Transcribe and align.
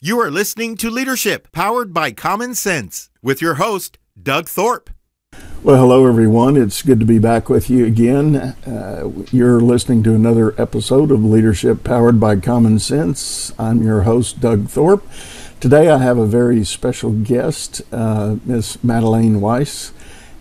You 0.00 0.20
are 0.20 0.30
listening 0.30 0.76
to 0.76 0.90
Leadership 0.90 1.50
Powered 1.50 1.92
by 1.92 2.12
Common 2.12 2.54
Sense 2.54 3.10
with 3.20 3.42
your 3.42 3.54
host, 3.54 3.98
Doug 4.22 4.48
Thorpe. 4.48 4.90
Well, 5.64 5.80
hello, 5.80 6.06
everyone. 6.06 6.56
It's 6.56 6.82
good 6.82 7.00
to 7.00 7.04
be 7.04 7.18
back 7.18 7.48
with 7.48 7.68
you 7.68 7.84
again. 7.84 8.36
Uh, 8.36 9.10
you're 9.32 9.58
listening 9.60 10.04
to 10.04 10.14
another 10.14 10.54
episode 10.56 11.10
of 11.10 11.24
Leadership 11.24 11.82
Powered 11.82 12.20
by 12.20 12.36
Common 12.36 12.78
Sense. 12.78 13.52
I'm 13.58 13.82
your 13.82 14.02
host, 14.02 14.40
Doug 14.40 14.68
Thorpe. 14.68 15.04
Today, 15.58 15.90
I 15.90 15.98
have 15.98 16.16
a 16.16 16.26
very 16.26 16.62
special 16.62 17.10
guest, 17.10 17.82
uh, 17.90 18.36
Miss 18.44 18.76
Madelaine 18.84 19.40
Weiss, 19.40 19.92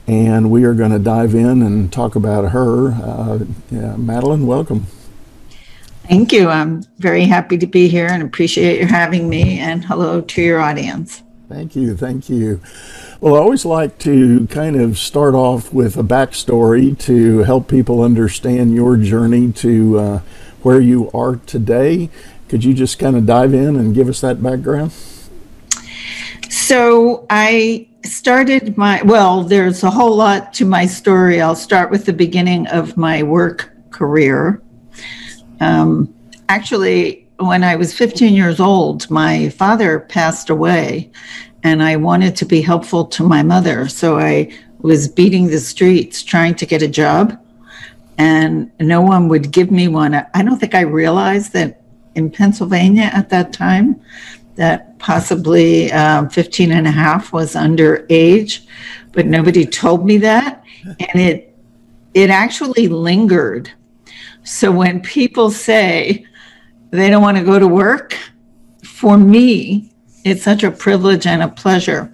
and 0.06 0.52
we 0.52 0.66
are 0.66 0.76
going 0.76 0.92
to 0.92 1.00
dive 1.00 1.34
in 1.34 1.64
and 1.64 1.92
talk 1.92 2.16
about 2.16 2.52
her. 2.52 2.90
Uh, 2.92 3.40
yeah, 3.72 3.96
Madelaine, 3.98 4.46
welcome. 4.46 4.86
Thank 6.08 6.32
you. 6.32 6.48
I'm 6.50 6.84
very 7.00 7.26
happy 7.26 7.58
to 7.58 7.68
be 7.68 7.90
here 7.90 8.08
and 8.08 8.24
appreciate 8.24 8.80
your 8.80 8.88
having 8.88 9.28
me. 9.28 9.60
And 9.60 9.84
hello 9.84 10.22
to 10.22 10.42
your 10.42 10.62
audience. 10.62 11.22
Thank 11.50 11.76
you. 11.76 11.98
Thank 11.98 12.30
you. 12.30 12.62
Well, 13.20 13.36
I 13.36 13.40
always 13.40 13.66
like 13.66 13.98
to 14.00 14.48
kind 14.48 14.80
of 14.80 14.98
start 14.98 15.34
off 15.34 15.74
with 15.74 15.98
a 15.98 16.04
backstory 16.04 16.98
to 17.00 17.40
help 17.40 17.68
people 17.68 18.02
understand 18.02 18.74
your 18.74 18.96
journey 18.96 19.52
to 19.54 20.00
uh, 20.00 20.20
where 20.62 20.80
you 20.80 21.10
are 21.12 21.38
today. 21.38 22.10
Could 22.48 22.64
you 22.64 22.74
just 22.74 23.00
kind 23.00 23.18
of 23.18 23.26
dive 23.26 23.54
in 23.54 23.76
and 23.76 23.94
give 23.94 24.08
us 24.08 24.22
that 24.22 24.42
background? 24.42 24.94
So, 26.50 27.26
I 27.30 27.88
started 28.04 28.78
my, 28.78 29.02
well, 29.04 29.44
there's 29.44 29.84
a 29.84 29.90
whole 29.90 30.16
lot 30.16 30.54
to 30.56 30.66
my 30.66 30.86
story. 30.86 31.42
I'll 31.42 31.56
start 31.56 31.92
with 31.92 32.06
the 32.06 32.14
beginning 32.14 32.68
of 32.68 32.98
my 32.98 33.24
work 33.24 33.72
career. 33.90 34.62
Um, 35.60 36.14
actually, 36.50 37.28
when 37.38 37.64
I 37.64 37.76
was 37.76 37.94
15 37.94 38.34
years 38.34 38.60
old, 38.60 39.10
my 39.10 39.50
father 39.50 40.00
passed 40.00 40.50
away, 40.50 41.12
and 41.64 41.84
I 41.84 41.96
wanted 41.96 42.36
to 42.38 42.46
be 42.46 42.62
helpful 42.62 43.06
to 43.06 43.24
my 43.24 43.44
mother. 43.44 43.88
So 43.88 44.18
I 44.20 44.52
was 44.80 45.08
beating 45.08 45.48
the 45.48 45.60
streets 45.60 46.24
trying 46.24 46.56
to 46.56 46.66
get 46.66 46.82
a 46.82 46.88
job, 46.88 47.38
and 48.18 48.72
no 48.80 49.02
one 49.02 49.28
would 49.28 49.52
give 49.52 49.72
me 49.72 49.88
one. 49.88 50.16
I 50.16 50.44
don't 50.44 50.60
think 50.60 50.76
I 50.76 50.82
realized 50.82 51.54
that 51.54 51.82
in 52.16 52.32
Pennsylvania 52.32 53.12
at 53.14 53.30
that 53.30 53.54
time, 53.54 54.02
that 54.56 54.98
possibly 54.98 55.92
um, 55.92 56.30
15 56.30 56.72
and 56.72 56.88
a 56.88 56.92
half 56.92 57.32
was 57.32 57.54
underage, 57.54 58.66
but 59.12 59.28
nobody 59.28 59.66
told 59.66 60.06
me 60.06 60.18
that. 60.18 60.64
And 60.84 61.22
it, 61.22 61.56
it 62.16 62.32
actually 62.32 62.88
lingered 62.88 63.72
so 64.48 64.72
when 64.72 65.02
people 65.02 65.52
say 65.52 66.26
they 66.92 67.10
don't 67.10 67.22
want 67.22 67.38
to 67.38 67.44
go 67.44 67.60
to 67.60 67.68
work, 67.68 68.18
for 68.82 69.18
me, 69.18 69.92
it's 70.24 70.42
such 70.42 70.64
a 70.64 70.72
privilege 70.72 71.28
and 71.28 71.44
a 71.44 71.50
pleasure 71.50 72.10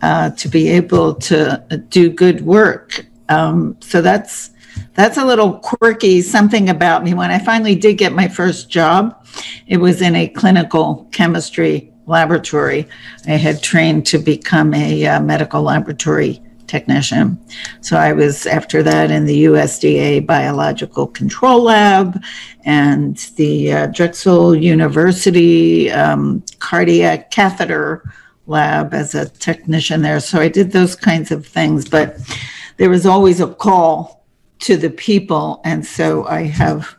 uh, 0.00 0.30
to 0.30 0.48
be 0.48 0.68
able 0.68 1.14
to 1.14 1.84
do 1.88 2.08
good 2.08 2.42
work. 2.42 3.04
Um, 3.28 3.76
so 3.80 4.00
that's 4.00 4.50
that's 4.94 5.18
a 5.18 5.24
little 5.24 5.58
quirky 5.58 6.22
something 6.22 6.70
about 6.70 7.02
me. 7.02 7.14
When 7.14 7.32
I 7.32 7.40
finally 7.40 7.74
did 7.74 7.98
get 7.98 8.12
my 8.12 8.28
first 8.28 8.70
job, 8.70 9.26
it 9.66 9.78
was 9.78 10.02
in 10.02 10.14
a 10.14 10.28
clinical 10.28 11.08
chemistry 11.10 11.92
laboratory. 12.06 12.86
I 13.26 13.32
had 13.32 13.60
trained 13.60 14.06
to 14.06 14.18
become 14.18 14.72
a 14.72 15.04
uh, 15.04 15.20
medical 15.20 15.62
laboratory 15.62 16.40
technician. 16.66 17.38
So 17.80 17.96
I 17.96 18.12
was 18.12 18.46
after 18.46 18.82
that 18.82 19.10
in 19.10 19.26
the 19.26 19.44
USDA 19.44 20.26
Biological 20.26 21.06
Control 21.06 21.62
Lab 21.62 22.22
and 22.64 23.16
the 23.36 23.72
uh, 23.72 23.86
Drexel 23.86 24.54
University 24.54 25.90
um, 25.90 26.44
Cardiac 26.58 27.30
Catheter 27.30 28.02
Lab 28.46 28.94
as 28.94 29.14
a 29.14 29.28
technician 29.28 30.02
there. 30.02 30.20
So 30.20 30.40
I 30.40 30.48
did 30.48 30.72
those 30.72 30.94
kinds 30.94 31.30
of 31.30 31.46
things, 31.46 31.88
but 31.88 32.18
there 32.76 32.90
was 32.90 33.06
always 33.06 33.40
a 33.40 33.48
call 33.54 34.24
to 34.60 34.76
the 34.76 34.90
people. 34.90 35.60
And 35.64 35.84
so 35.84 36.26
I 36.26 36.44
have 36.44 36.94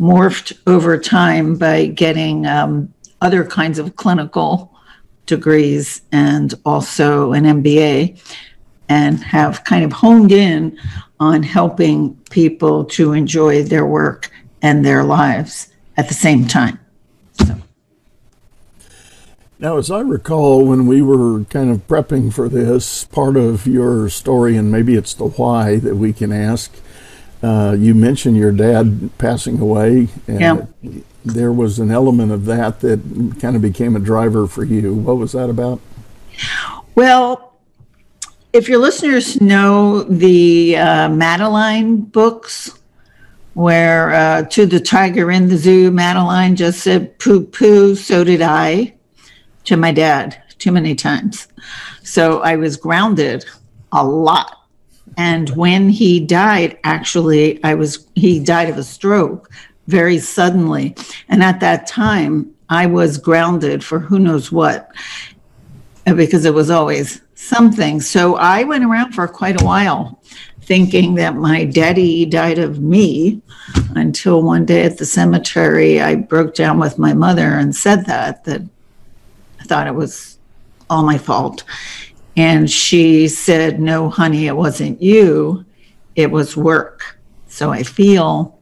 morphed 0.00 0.58
over 0.66 0.98
time 0.98 1.56
by 1.56 1.86
getting 1.86 2.46
um, 2.46 2.92
other 3.20 3.44
kinds 3.44 3.78
of 3.78 3.96
clinical 3.96 4.72
degrees 5.26 6.02
and 6.12 6.54
also 6.64 7.32
an 7.32 7.44
MBA 7.44 8.20
and 8.88 9.22
have 9.22 9.64
kind 9.64 9.84
of 9.84 9.92
honed 9.92 10.32
in 10.32 10.78
on 11.20 11.42
helping 11.42 12.14
people 12.30 12.84
to 12.84 13.12
enjoy 13.12 13.62
their 13.62 13.86
work 13.86 14.30
and 14.62 14.84
their 14.84 15.04
lives 15.04 15.68
at 15.96 16.08
the 16.08 16.14
same 16.14 16.46
time. 16.46 16.78
So. 17.32 17.56
Now, 19.58 19.76
as 19.76 19.90
I 19.90 20.00
recall, 20.00 20.64
when 20.64 20.86
we 20.86 21.02
were 21.02 21.44
kind 21.44 21.70
of 21.70 21.86
prepping 21.88 22.32
for 22.32 22.48
this, 22.48 23.04
part 23.04 23.36
of 23.36 23.66
your 23.66 24.08
story, 24.08 24.56
and 24.56 24.70
maybe 24.70 24.94
it's 24.94 25.14
the 25.14 25.28
why 25.28 25.76
that 25.76 25.96
we 25.96 26.12
can 26.12 26.32
ask, 26.32 26.72
uh, 27.42 27.76
you 27.78 27.94
mentioned 27.94 28.36
your 28.36 28.52
dad 28.52 29.10
passing 29.18 29.60
away, 29.60 30.08
and 30.26 30.68
yeah. 30.82 31.00
there 31.24 31.52
was 31.52 31.78
an 31.78 31.90
element 31.90 32.32
of 32.32 32.44
that 32.46 32.80
that 32.80 33.00
kind 33.40 33.56
of 33.56 33.62
became 33.62 33.96
a 33.96 34.00
driver 34.00 34.46
for 34.46 34.64
you. 34.64 34.94
What 34.94 35.18
was 35.18 35.32
that 35.32 35.50
about? 35.50 35.80
Well, 36.94 37.47
if 38.52 38.68
your 38.68 38.78
listeners 38.78 39.40
know 39.40 40.02
the 40.04 40.76
uh, 40.76 41.08
Madeline 41.08 42.00
books, 42.00 42.78
where 43.54 44.12
uh, 44.12 44.42
to 44.44 44.66
the 44.66 44.80
tiger 44.80 45.30
in 45.30 45.48
the 45.48 45.56
zoo, 45.56 45.90
Madeline 45.90 46.56
just 46.56 46.80
said, 46.80 47.18
poo 47.18 47.44
poo, 47.44 47.96
so 47.96 48.22
did 48.22 48.40
I, 48.40 48.94
to 49.64 49.76
my 49.76 49.92
dad 49.92 50.40
too 50.58 50.72
many 50.72 50.94
times. 50.94 51.48
So 52.02 52.40
I 52.40 52.56
was 52.56 52.76
grounded 52.76 53.44
a 53.92 54.04
lot. 54.04 54.54
And 55.16 55.50
when 55.50 55.88
he 55.88 56.20
died, 56.20 56.78
actually, 56.84 57.62
I 57.64 57.74
was, 57.74 58.06
he 58.14 58.38
died 58.38 58.68
of 58.68 58.78
a 58.78 58.84
stroke 58.84 59.50
very 59.88 60.18
suddenly. 60.18 60.94
And 61.28 61.42
at 61.42 61.60
that 61.60 61.86
time, 61.86 62.54
I 62.68 62.86
was 62.86 63.18
grounded 63.18 63.82
for 63.82 63.98
who 63.98 64.18
knows 64.18 64.52
what, 64.52 64.90
because 66.04 66.44
it 66.44 66.54
was 66.54 66.70
always 66.70 67.20
something. 67.38 68.00
So 68.00 68.34
I 68.34 68.64
went 68.64 68.84
around 68.84 69.12
for 69.12 69.28
quite 69.28 69.60
a 69.60 69.64
while 69.64 70.20
thinking 70.62 71.14
that 71.14 71.36
my 71.36 71.64
daddy 71.64 72.26
died 72.26 72.58
of 72.58 72.80
me 72.80 73.40
until 73.94 74.42
one 74.42 74.66
day 74.66 74.82
at 74.82 74.98
the 74.98 75.06
cemetery 75.06 76.00
I 76.00 76.16
broke 76.16 76.54
down 76.54 76.78
with 76.78 76.98
my 76.98 77.14
mother 77.14 77.54
and 77.54 77.74
said 77.74 78.04
that 78.06 78.44
that 78.44 78.62
I 79.60 79.64
thought 79.64 79.86
it 79.86 79.94
was 79.94 80.38
all 80.90 81.04
my 81.04 81.16
fault. 81.16 81.62
And 82.36 82.68
she 82.70 83.28
said, 83.28 83.80
"No, 83.80 84.10
honey, 84.10 84.46
it 84.46 84.56
wasn't 84.56 85.00
you. 85.00 85.64
It 86.16 86.30
was 86.30 86.56
work." 86.56 87.18
So 87.46 87.70
I 87.70 87.82
feel 87.82 88.58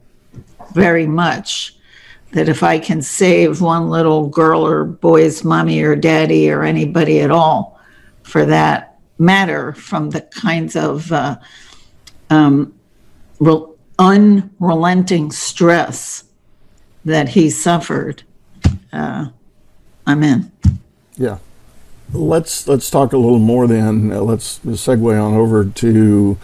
very 0.73 1.07
much 1.07 1.75
that 2.31 2.47
if 2.47 2.61
I 2.61 2.77
can 2.77 3.01
save 3.01 3.59
one 3.59 3.89
little 3.89 4.27
girl 4.27 4.65
or 4.65 4.83
boy's 4.85 5.43
mommy 5.43 5.81
or 5.81 5.95
daddy 5.95 6.49
or 6.51 6.63
anybody 6.63 7.19
at 7.21 7.31
all, 7.31 7.76
for 8.27 8.45
that 8.45 8.99
matter 9.17 9.71
from 9.73 10.09
the 10.09 10.21
kinds 10.21 10.75
of 10.75 11.11
uh, 11.11 11.37
um, 12.29 12.73
re- 13.39 13.65
unrelenting 13.97 15.31
stress 15.31 16.25
that 17.05 17.29
he 17.29 17.49
suffered. 17.49 18.23
Uh, 18.91 19.27
I'm 20.05 20.23
in. 20.23 20.51
Yeah. 21.15 21.37
Let's 22.13 22.67
let's 22.67 22.89
talk 22.89 23.13
a 23.13 23.17
little 23.17 23.39
more 23.39 23.67
then. 23.67 24.11
Uh, 24.11 24.21
let's 24.21 24.59
segue 24.59 25.21
on 25.21 25.33
over 25.33 25.65
to 25.65 26.37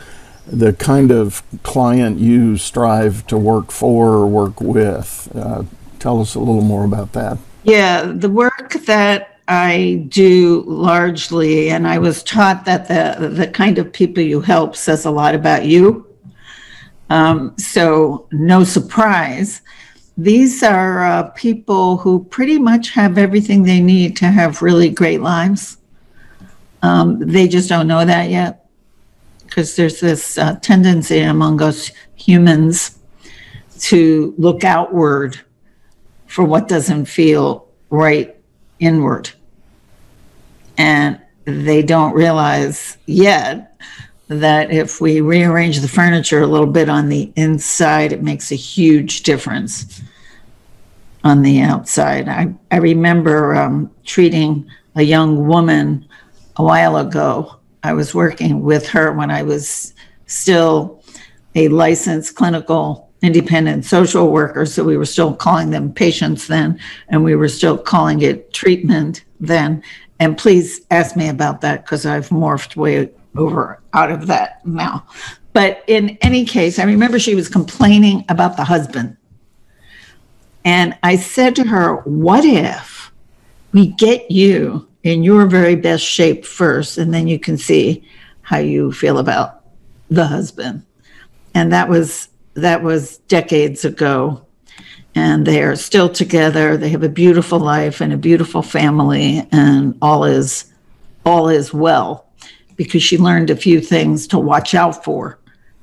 the 0.45 0.73
kind 0.73 1.11
of 1.11 1.43
client 1.63 2.17
you 2.17 2.57
strive 2.57 3.25
to 3.27 3.37
work 3.37 3.71
for 3.71 4.09
or 4.09 4.27
work 4.27 4.59
with. 4.59 5.29
Uh, 5.33 5.63
tell 5.99 6.19
us 6.21 6.35
a 6.35 6.39
little 6.39 6.61
more 6.61 6.83
about 6.83 7.13
that. 7.13 7.37
Yeah, 7.63 8.11
the 8.13 8.29
work 8.29 8.73
that 8.85 9.32
I 9.47 10.05
do 10.07 10.63
largely, 10.65 11.69
and 11.69 11.87
I 11.87 11.99
was 11.99 12.23
taught 12.23 12.65
that 12.65 12.87
the 12.87 13.27
the 13.27 13.47
kind 13.47 13.77
of 13.77 13.91
people 13.91 14.23
you 14.23 14.41
help 14.41 14.75
says 14.75 15.05
a 15.05 15.11
lot 15.11 15.35
about 15.35 15.65
you. 15.65 16.07
Um, 17.09 17.53
so 17.57 18.27
no 18.31 18.63
surprise, 18.63 19.61
these 20.17 20.63
are 20.63 21.03
uh, 21.03 21.23
people 21.31 21.97
who 21.97 22.23
pretty 22.25 22.57
much 22.57 22.91
have 22.91 23.17
everything 23.17 23.63
they 23.63 23.81
need 23.81 24.15
to 24.17 24.25
have 24.25 24.61
really 24.61 24.89
great 24.89 25.21
lives. 25.21 25.77
Um, 26.81 27.19
they 27.19 27.47
just 27.47 27.69
don't 27.69 27.87
know 27.87 28.05
that 28.05 28.29
yet 28.29 28.65
because 29.45 29.75
there's 29.75 29.99
this 29.99 30.37
uh, 30.37 30.55
tendency 30.61 31.19
among 31.19 31.61
us 31.61 31.91
humans 32.15 32.97
to 33.79 34.33
look 34.37 34.63
outward 34.63 35.39
for 36.27 36.43
what 36.43 36.67
doesn't 36.67 37.05
feel 37.05 37.67
right 37.89 38.32
inward. 38.83 39.31
And 40.77 41.19
they 41.45 41.81
don't 41.81 42.13
realize 42.13 42.97
yet 43.05 43.75
that 44.27 44.71
if 44.71 45.01
we 45.01 45.21
rearrange 45.21 45.79
the 45.79 45.87
furniture 45.87 46.41
a 46.41 46.47
little 46.47 46.71
bit 46.71 46.89
on 46.89 47.09
the 47.09 47.31
inside, 47.35 48.11
it 48.11 48.23
makes 48.23 48.51
a 48.51 48.55
huge 48.55 49.23
difference. 49.23 50.01
on 51.23 51.41
the 51.41 51.61
outside. 51.61 52.27
I, 52.27 52.53
I 52.69 52.77
remember 52.77 53.55
um, 53.55 53.89
treating 54.03 54.69
a 54.95 55.01
young 55.01 55.47
woman 55.47 56.05
a 56.57 56.63
while 56.63 56.97
ago. 56.97 57.55
I 57.83 57.93
was 57.93 58.13
working 58.13 58.61
with 58.61 58.87
her 58.89 59.13
when 59.13 59.31
I 59.31 59.43
was 59.43 59.93
still 60.25 61.01
a 61.55 61.69
licensed 61.69 62.35
clinical 62.35 63.09
independent 63.23 63.85
social 63.85 64.29
workers. 64.31 64.73
So 64.73 64.83
we 64.83 64.97
were 64.97 65.05
still 65.05 65.33
calling 65.33 65.71
them 65.71 65.93
patients 65.93 66.47
then, 66.47 66.79
and 67.07 67.23
we 67.23 67.35
were 67.35 67.49
still 67.49 67.77
calling 67.77 68.21
it 68.21 68.53
treatment 68.53 69.23
then. 69.39 69.81
And 70.19 70.37
please 70.37 70.81
ask 70.91 71.15
me 71.15 71.29
about 71.29 71.61
that 71.61 71.83
because 71.83 72.05
I've 72.05 72.29
morphed 72.29 72.75
way 72.75 73.09
over 73.35 73.81
out 73.93 74.11
of 74.11 74.27
that 74.27 74.63
now. 74.65 75.07
But 75.53 75.83
in 75.87 76.17
any 76.21 76.45
case, 76.45 76.77
I 76.79 76.83
remember 76.83 77.17
she 77.17 77.35
was 77.35 77.47
complaining 77.47 78.25
about 78.27 78.57
the 78.57 78.63
husband. 78.63 79.17
And 80.65 80.97
I 81.03 81.15
said 81.15 81.55
to 81.57 81.63
her, 81.67 81.95
What 82.03 82.43
if 82.45 83.11
we 83.71 83.87
get 83.87 84.29
you 84.29 84.87
in 85.03 85.23
your 85.23 85.45
very 85.45 85.75
best 85.75 86.03
shape 86.03 86.45
first, 86.45 86.97
and 86.97 87.13
then 87.13 87.27
you 87.27 87.39
can 87.39 87.57
see 87.57 88.03
how 88.41 88.57
you 88.57 88.91
feel 88.91 89.17
about 89.17 89.61
the 90.09 90.25
husband? 90.25 90.83
And 91.53 91.71
that 91.71 91.87
was 91.87 92.29
that 92.55 92.83
was 92.83 93.17
decades 93.27 93.85
ago. 93.85 94.45
And 95.15 95.45
they 95.45 95.61
are 95.61 95.75
still 95.75 96.09
together. 96.09 96.75
They 96.75 96.89
have 96.89 97.03
a 97.03 97.09
beautiful 97.09 97.59
life 97.59 98.01
and 98.01 98.11
a 98.11 98.17
beautiful 98.17 98.63
family, 98.63 99.47
and 99.51 99.95
all 100.01 100.23
is 100.23 100.65
all 101.25 101.49
is 101.49 101.71
well 101.73 102.27
because 102.75 103.03
she 103.03 103.17
learned 103.17 103.49
a 103.49 103.55
few 103.55 103.79
things 103.79 104.27
to 104.27 104.39
watch 104.39 104.73
out 104.73 105.03
for 105.03 105.37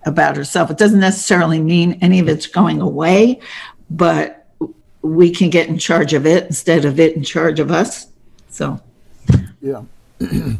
about 0.05 0.37
herself. 0.37 0.70
It 0.70 0.78
doesn't 0.78 1.00
necessarily 1.00 1.61
mean 1.61 1.99
any 2.00 2.19
of 2.19 2.28
it's 2.28 2.46
going 2.46 2.81
away, 2.81 3.40
but 3.88 4.49
we 5.02 5.31
can 5.31 5.50
get 5.50 5.69
in 5.69 5.78
charge 5.78 6.12
of 6.12 6.26
it 6.26 6.46
instead 6.46 6.84
of 6.84 6.99
it 7.00 7.16
in 7.16 7.23
charge 7.23 7.61
of 7.61 7.70
us. 7.70 8.06
So, 8.50 8.81
yeah. 9.61 9.82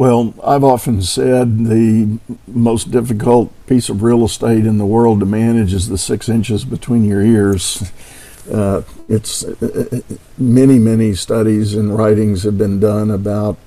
well, 0.00 0.32
I've 0.42 0.64
often 0.64 1.02
said 1.02 1.66
the 1.66 2.18
most 2.46 2.90
difficult 2.90 3.52
piece 3.66 3.90
of 3.90 4.02
real 4.02 4.24
estate 4.24 4.64
in 4.64 4.78
the 4.78 4.86
world 4.86 5.20
to 5.20 5.26
manage 5.26 5.74
is 5.74 5.90
the 5.90 5.98
six 5.98 6.26
inches 6.26 6.64
between 6.64 7.04
your 7.04 7.20
ears. 7.20 7.92
Uh, 8.50 8.80
it's 9.10 9.44
uh, 9.44 10.00
many, 10.38 10.78
many 10.78 11.12
studies 11.12 11.74
and 11.74 11.94
writings 11.94 12.44
have 12.44 12.56
been 12.56 12.80
done 12.80 13.10
about 13.10 13.58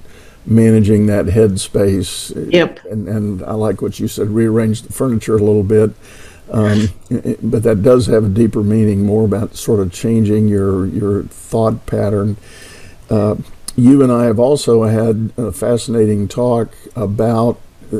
managing 0.43 1.05
that 1.05 1.27
headspace. 1.27 2.51
Yep. 2.51 2.83
And, 2.85 3.07
and 3.07 3.43
I 3.43 3.53
like 3.53 3.83
what 3.83 3.99
you 3.99 4.07
said, 4.07 4.29
rearrange 4.29 4.81
the 4.81 4.91
furniture 4.91 5.35
a 5.35 5.39
little 5.39 5.61
bit. 5.61 5.91
Um, 6.49 6.87
but 7.43 7.61
that 7.61 7.83
does 7.83 8.07
have 8.07 8.23
a 8.23 8.29
deeper 8.29 8.63
meaning, 8.63 9.05
more 9.05 9.25
about 9.25 9.55
sort 9.55 9.81
of 9.81 9.93
changing 9.93 10.47
your, 10.47 10.87
your 10.87 11.25
thought 11.25 11.85
pattern. 11.85 12.37
Uh, 13.07 13.35
you 13.75 14.03
and 14.03 14.11
I 14.11 14.25
have 14.25 14.39
also 14.39 14.83
had 14.83 15.31
a 15.37 15.51
fascinating 15.51 16.27
talk 16.27 16.75
about 16.95 17.59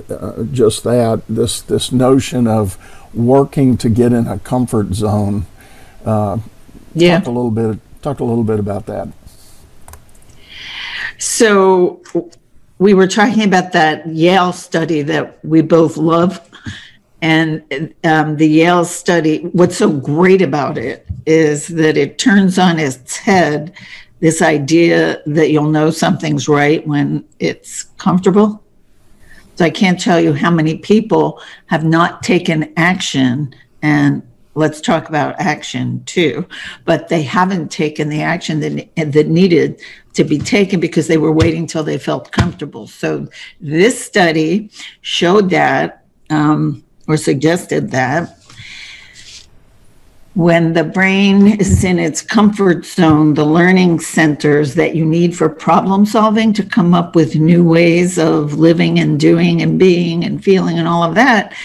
uh, 0.10 0.44
just 0.52 0.84
that 0.84 1.24
this 1.28 1.62
this 1.62 1.92
notion 1.92 2.48
of 2.48 2.78
working 3.14 3.78
to 3.78 3.90
get 3.90 4.12
in 4.12 4.28
a 4.28 4.40
comfort 4.40 4.94
zone. 4.94 5.46
Uh, 6.06 6.40
yeah. 6.96 7.20
Talk 7.20 7.28
a 7.28 7.32
little 7.32 7.52
bit. 7.52 7.80
Talk 8.02 8.20
a 8.20 8.24
little 8.24 8.44
bit 8.44 8.60
about 8.60 8.86
that. 8.88 9.10
So 11.18 12.02
we 12.80 12.94
were 12.94 13.08
talking 13.08 13.44
about 13.44 13.72
that 13.74 14.08
Yale 14.08 14.52
study 14.54 15.02
that 15.04 15.44
we 15.46 15.62
both 15.62 15.98
love. 15.98 16.42
And 17.22 17.94
um, 18.04 18.36
the 18.36 18.48
Yale 18.48 18.84
study, 18.84 19.44
what's 19.54 19.78
so 19.78 19.90
great 19.90 20.42
about 20.42 20.78
it 20.78 21.08
is 21.26 21.70
that 21.70 21.96
it 21.96 22.18
turns 22.18 22.60
on 22.60 22.80
its 22.80 23.16
head 23.16 23.74
this 24.24 24.42
idea 24.42 25.22
that 25.26 25.52
you'll 25.52 25.70
know 25.70 25.92
something's 25.92 26.48
right 26.48 26.88
when 26.88 27.26
it's 27.40 27.84
comfortable. 27.98 28.64
So 29.56 29.66
I 29.66 29.70
can't 29.70 30.00
tell 30.00 30.18
you 30.18 30.32
how 30.32 30.50
many 30.50 30.78
people 30.78 31.42
have 31.66 31.84
not 31.84 32.24
taken 32.24 32.72
action 32.78 33.54
and 33.82 34.26
let's 34.56 34.80
talk 34.80 35.10
about 35.10 35.38
action 35.40 36.06
too 36.06 36.48
but 36.86 37.10
they 37.10 37.24
haven't 37.24 37.70
taken 37.70 38.08
the 38.08 38.22
action 38.22 38.60
that, 38.62 39.12
that 39.12 39.28
needed 39.28 39.82
to 40.14 40.24
be 40.24 40.38
taken 40.38 40.80
because 40.80 41.08
they 41.08 41.18
were 41.18 41.32
waiting 41.32 41.66
till 41.66 41.84
they 41.84 41.98
felt 41.98 42.32
comfortable 42.32 42.86
so 42.86 43.28
this 43.60 44.00
study 44.00 44.70
showed 45.02 45.50
that 45.50 46.06
um, 46.30 46.84
or 47.08 47.18
suggested 47.18 47.90
that 47.90 48.43
when 50.36 50.74
the 50.74 50.84
brain 50.84 51.60
is 51.60 51.84
in 51.84 52.00
its 52.00 52.22
comfort 52.22 52.86
zone, 52.86 53.36
the 53.36 53.46
learning 53.46 54.00
centers 54.00 54.74
that 54.76 54.96
you 54.96 55.06
need 55.06 55.36
for 55.36 55.48
problem 55.48 56.06
solving 56.06 56.54
to 56.54 56.64
come 56.64 56.94
up 56.94 57.16
with 57.16 57.36
new 57.36 57.64
ways 57.64 58.18
of 58.18 58.56
living 58.56 59.00
and 59.00 59.20
doing 59.20 59.62
and 59.62 59.78
being 59.78 60.24
and 60.24 60.44
feeling 60.44 60.80
and 60.80 60.88
all 60.88 61.04
of 61.04 61.16
that 61.16 61.56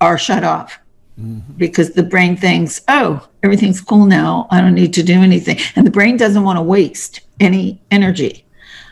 are 0.00 0.18
shut 0.18 0.42
off 0.42 0.78
mm-hmm. 1.20 1.52
because 1.56 1.92
the 1.92 2.02
brain 2.02 2.36
thinks, 2.36 2.82
oh, 2.88 3.26
everything's 3.42 3.80
cool 3.80 4.06
now. 4.06 4.48
I 4.50 4.60
don't 4.60 4.74
need 4.74 4.94
to 4.94 5.02
do 5.02 5.22
anything. 5.22 5.58
And 5.76 5.86
the 5.86 5.92
brain 5.92 6.16
doesn't 6.16 6.42
want 6.42 6.58
to 6.58 6.62
waste 6.62 7.20
any 7.38 7.80
energy. 7.90 8.44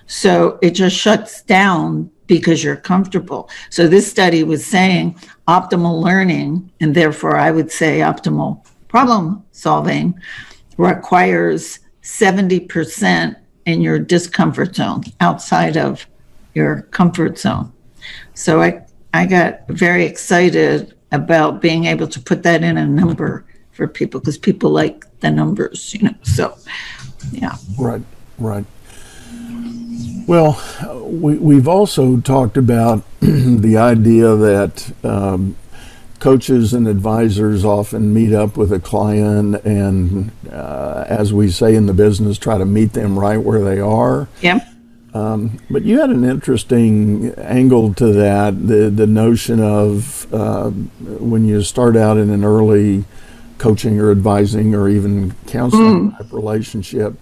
So 0.06 0.58
it 0.62 0.72
just 0.72 0.96
shuts 0.96 1.42
down 1.42 2.10
because 2.26 2.62
you're 2.62 2.76
comfortable. 2.76 3.50
So 3.70 3.88
this 3.88 4.08
study 4.08 4.44
was 4.44 4.64
saying 4.64 5.18
optimal 5.48 6.02
learning, 6.02 6.70
and 6.80 6.94
therefore 6.94 7.36
I 7.36 7.50
would 7.50 7.70
say 7.70 7.98
optimal 7.98 8.64
problem 8.94 9.44
solving, 9.50 10.14
requires 10.76 11.80
70% 12.04 13.34
in 13.66 13.80
your 13.80 13.98
discomfort 13.98 14.76
zone 14.76 15.02
outside 15.18 15.76
of 15.76 16.06
your 16.54 16.82
comfort 16.92 17.36
zone. 17.36 17.72
So 18.34 18.62
I, 18.62 18.86
I 19.12 19.26
got 19.26 19.66
very 19.66 20.04
excited 20.04 20.94
about 21.10 21.60
being 21.60 21.86
able 21.86 22.06
to 22.06 22.20
put 22.20 22.44
that 22.44 22.62
in 22.62 22.78
a 22.78 22.86
number 22.86 23.44
for 23.72 23.88
people 23.88 24.20
because 24.20 24.38
people 24.38 24.70
like 24.70 25.04
the 25.18 25.30
numbers, 25.32 25.92
you 25.92 26.02
know. 26.02 26.14
So, 26.22 26.56
yeah. 27.32 27.56
Right, 27.76 28.02
right. 28.38 28.64
Well, 30.28 30.62
we, 31.02 31.36
we've 31.38 31.66
also 31.66 32.18
talked 32.18 32.56
about 32.56 33.02
the 33.20 33.76
idea 33.76 34.36
that 34.36 34.92
um, 35.02 35.56
coaches 36.24 36.72
and 36.72 36.88
advisors 36.88 37.66
often 37.66 38.14
meet 38.14 38.32
up 38.32 38.56
with 38.56 38.72
a 38.72 38.80
client 38.80 39.56
and, 39.62 40.30
uh, 40.50 41.04
as 41.06 41.34
we 41.34 41.50
say 41.50 41.74
in 41.74 41.84
the 41.84 41.92
business, 41.92 42.38
try 42.38 42.56
to 42.56 42.64
meet 42.64 42.94
them 42.94 43.18
right 43.18 43.36
where 43.36 43.62
they 43.62 43.78
are. 43.78 44.26
Yeah. 44.40 44.66
Um, 45.12 45.60
but 45.68 45.82
you 45.82 46.00
had 46.00 46.08
an 46.08 46.24
interesting 46.24 47.34
angle 47.34 47.92
to 47.96 48.06
that 48.14 48.66
the, 48.66 48.88
the 48.88 49.06
notion 49.06 49.60
of 49.60 50.26
uh, 50.32 50.70
when 50.70 51.44
you 51.44 51.60
start 51.62 51.94
out 51.94 52.16
in 52.16 52.30
an 52.30 52.42
early 52.42 53.04
coaching 53.58 54.00
or 54.00 54.10
advising 54.10 54.74
or 54.74 54.88
even 54.88 55.34
counseling 55.46 56.10
mm. 56.10 56.16
type 56.16 56.32
relationship. 56.32 57.20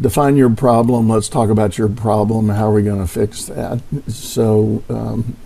Define 0.00 0.36
your 0.36 0.50
problem. 0.50 1.08
Let's 1.08 1.28
talk 1.28 1.50
about 1.50 1.78
your 1.78 1.88
problem. 1.88 2.48
How 2.48 2.70
are 2.70 2.74
we 2.74 2.82
going 2.82 3.00
to 3.00 3.06
fix 3.06 3.44
that? 3.44 3.80
So, 4.08 4.82
um, 4.88 5.36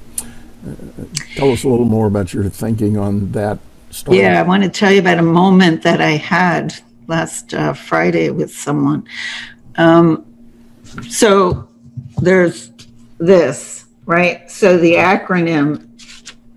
tell 1.37 1.51
us 1.51 1.65
a 1.65 1.69
little 1.69 1.87
more 1.87 2.07
about 2.07 2.33
your 2.33 2.49
thinking 2.49 2.97
on 2.97 3.33
that. 3.33 3.59
Story. 3.91 4.19
Yeah, 4.19 4.41
I 4.41 4.43
want 4.43 4.65
to 4.65 4.69
tell 4.69 4.91
you 4.91 4.99
about 4.99 5.19
a 5.19 5.23
moment 5.23 5.83
that 5.83 6.01
I 6.01 6.13
had 6.13 6.75
last 7.07 7.55
uh, 7.55 7.75
Friday 7.75 8.31
with 8.31 8.53
someone. 8.53 9.07
Um, 9.77 10.27
so, 11.09 11.69
there's 12.19 12.73
this, 13.19 13.87
right? 14.07 14.51
So 14.51 14.79
the 14.79 14.95
acronym 14.95 15.89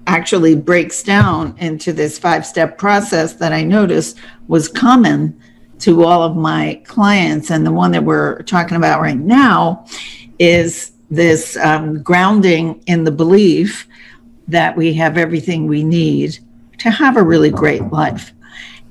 actually 0.07 0.55
breaks 0.55 1.03
down 1.03 1.55
into 1.57 1.93
this 1.93 2.17
five 2.17 2.45
step 2.45 2.77
process 2.77 3.33
that 3.33 3.53
I 3.53 3.63
noticed 3.63 4.17
was 4.47 4.67
common 4.67 5.39
to 5.79 6.03
all 6.03 6.23
of 6.23 6.35
my 6.35 6.81
clients. 6.85 7.51
And 7.51 7.65
the 7.65 7.71
one 7.71 7.91
that 7.91 8.03
we're 8.03 8.41
talking 8.43 8.77
about 8.77 9.01
right 9.01 9.17
now 9.17 9.85
is 10.39 10.91
this 11.09 11.57
um, 11.57 12.01
grounding 12.03 12.81
in 12.85 13.03
the 13.03 13.11
belief 13.11 13.87
that 14.47 14.75
we 14.75 14.93
have 14.93 15.17
everything 15.17 15.67
we 15.67 15.83
need 15.83 16.39
to 16.79 16.89
have 16.89 17.17
a 17.17 17.23
really 17.23 17.49
great 17.49 17.83
life. 17.91 18.33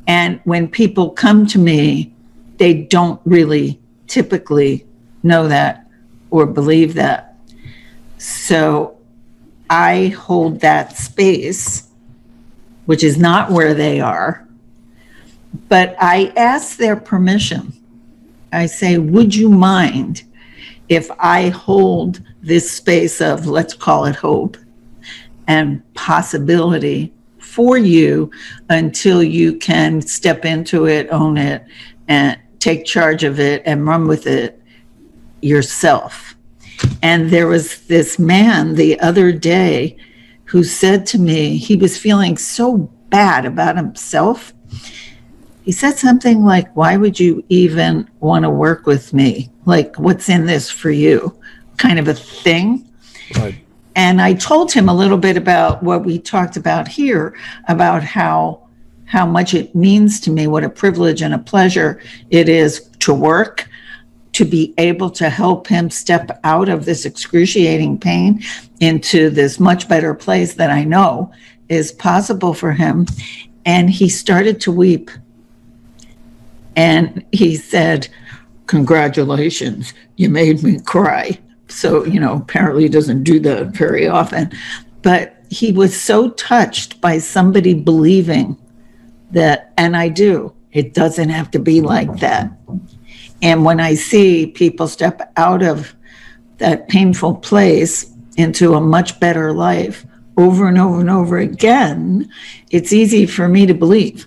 And 0.07 0.41
when 0.45 0.69
people 0.69 1.11
come 1.11 1.47
to 1.49 1.59
me, 1.59 2.13
they 2.59 2.75
don't 2.75 3.21
really 3.25 3.81
typically 4.07 4.87
know 5.23 5.49
that 5.49 5.87
or 6.31 6.47
believe 6.47 6.95
that. 6.95 7.37
So 8.19 8.99
I 9.69 10.09
hold 10.09 10.61
that 10.61 10.97
space, 10.97 11.89
which 12.87 13.03
is 13.03 13.19
not 13.19 13.51
where 13.51 13.75
they 13.75 14.01
are, 14.01 14.47
but 15.69 15.97
I 15.99 16.33
ask 16.37 16.77
their 16.77 16.97
permission. 16.97 17.73
I 18.53 18.67
say, 18.67 18.99
Would 18.99 19.35
you 19.35 19.49
mind 19.49 20.23
if 20.89 21.11
I 21.19 21.49
hold 21.49 22.21
this 22.43 22.71
space 22.71 23.21
of, 23.21 23.47
let's 23.47 23.75
call 23.75 24.07
it 24.07 24.17
hope 24.17 24.57
and 25.47 25.83
possibility 25.95 27.13
for 27.39 27.79
you 27.79 28.31
until 28.69 29.23
you 29.23 29.57
can 29.57 30.03
step 30.03 30.45
into 30.45 30.87
it, 30.87 31.09
own 31.11 31.37
it, 31.37 31.65
and 32.09 32.39
take 32.59 32.85
charge 32.85 33.25
of 33.25 33.41
it 33.41 33.63
and 33.65 33.87
run 33.87 34.07
with 34.07 34.27
it 34.27 34.61
yourself. 35.41 36.37
And 37.03 37.31
there 37.31 37.47
was 37.47 37.87
this 37.87 38.19
man 38.19 38.75
the 38.75 38.99
other 39.01 39.33
day 39.33 39.97
who 40.45 40.63
said 40.63 41.07
to 41.07 41.19
me, 41.19 41.57
he 41.57 41.77
was 41.77 41.99
feeling 41.99 42.37
so 42.37 42.77
bad 43.09 43.45
about 43.45 43.77
himself. 43.77 44.53
He 45.67 45.73
said 45.73 45.99
something 45.99 46.45
like, 46.45 46.75
Why 46.77 46.97
would 46.97 47.19
you 47.19 47.45
even 47.49 48.09
want 48.21 48.45
to 48.45 48.51
work 48.51 48.87
with 48.87 49.13
me? 49.13 49.51
Like, 49.65 49.99
what's 49.99 50.29
in 50.29 50.47
this 50.47 50.71
for 50.71 50.93
you? 50.93 51.37
Kind 51.77 51.99
of 51.99 52.07
a 52.07 52.15
thing. 52.15 52.89
Right. 53.35 53.57
And 53.97 54.23
I 54.23 54.35
told 54.35 54.73
him 54.73 54.89
a 54.89 54.95
little 54.95 55.19
bit 55.19 55.37
about 55.37 55.83
what 55.83 56.05
we 56.05 56.21
talked 56.21 56.57
about 56.57 56.87
here 56.87 57.37
about 57.67 58.05
how 58.05 58.63
how 59.07 59.27
much 59.27 59.55
it 59.55 59.75
means 59.75 60.21
to 60.21 60.31
me, 60.31 60.47
what 60.47 60.63
a 60.63 60.71
privilege 60.71 61.21
and 61.21 61.35
a 61.35 61.39
pleasure 61.39 62.01
it 62.31 62.49
is 62.49 62.89
to 63.01 63.13
work, 63.13 63.69
to 64.35 64.45
be 64.45 64.73
able 64.79 65.11
to 65.11 65.29
help 65.29 65.67
him 65.67 65.91
step 65.91 66.39
out 66.45 66.69
of 66.69 66.85
this 66.85 67.05
excruciating 67.05 67.99
pain 67.99 68.41
into 68.79 69.31
this 69.31 69.59
much 69.59 69.89
better 69.89 70.15
place 70.15 70.55
that 70.55 70.71
I 70.71 70.85
know 70.85 71.33
is 71.69 71.91
possible 71.91 72.55
for 72.55 72.73
him. 72.73 73.07
And 73.65 73.91
he 73.91 74.09
started 74.09 74.61
to 74.61 74.71
weep. 74.71 75.11
And 76.77 77.25
he 77.33 77.57
said, 77.57 78.09
Congratulations, 78.67 79.95
you 80.17 80.29
made 80.29 80.63
me 80.63 80.81
cry. 80.81 81.39
So, 81.69 82.05
you 82.05 82.21
know, 82.21 82.35
apparently 82.35 82.85
he 82.85 82.89
doesn't 82.89 83.23
do 83.23 83.41
that 83.41 83.69
very 83.69 84.09
often. 84.09 84.53
But 85.03 85.37
he 85.51 85.73
was 85.73 86.01
so 86.01 86.31
touched 86.31 87.01
by 87.01 87.19
somebody 87.19 87.75
believing 87.75 88.57
that, 89.31 89.73
and 89.77 89.97
I 89.97 90.09
do, 90.09 90.53
it 90.73 90.95
doesn't 90.95 91.29
have 91.29 91.51
to 91.53 91.59
be 91.59 91.81
like 91.81 92.19
that. 92.19 92.51
And 93.41 93.65
when 93.65 93.81
I 93.81 93.95
see 93.95 94.49
people 94.49 94.89
step 94.89 95.33
out 95.37 95.63
of 95.63 95.95
that 96.59 96.89
painful 96.89 97.37
place 97.37 98.11
into 98.37 98.75
a 98.75 98.81
much 98.81 99.19
better 99.21 99.53
life 99.53 100.05
over 100.37 100.69
and 100.69 100.79
over 100.79 101.01
and 101.01 101.11
over 101.11 101.39
again, 101.39 102.31
it's 102.71 102.93
easy 102.93 103.27
for 103.27 103.49
me 103.49 103.67
to 103.67 103.75
believe. 103.75 104.27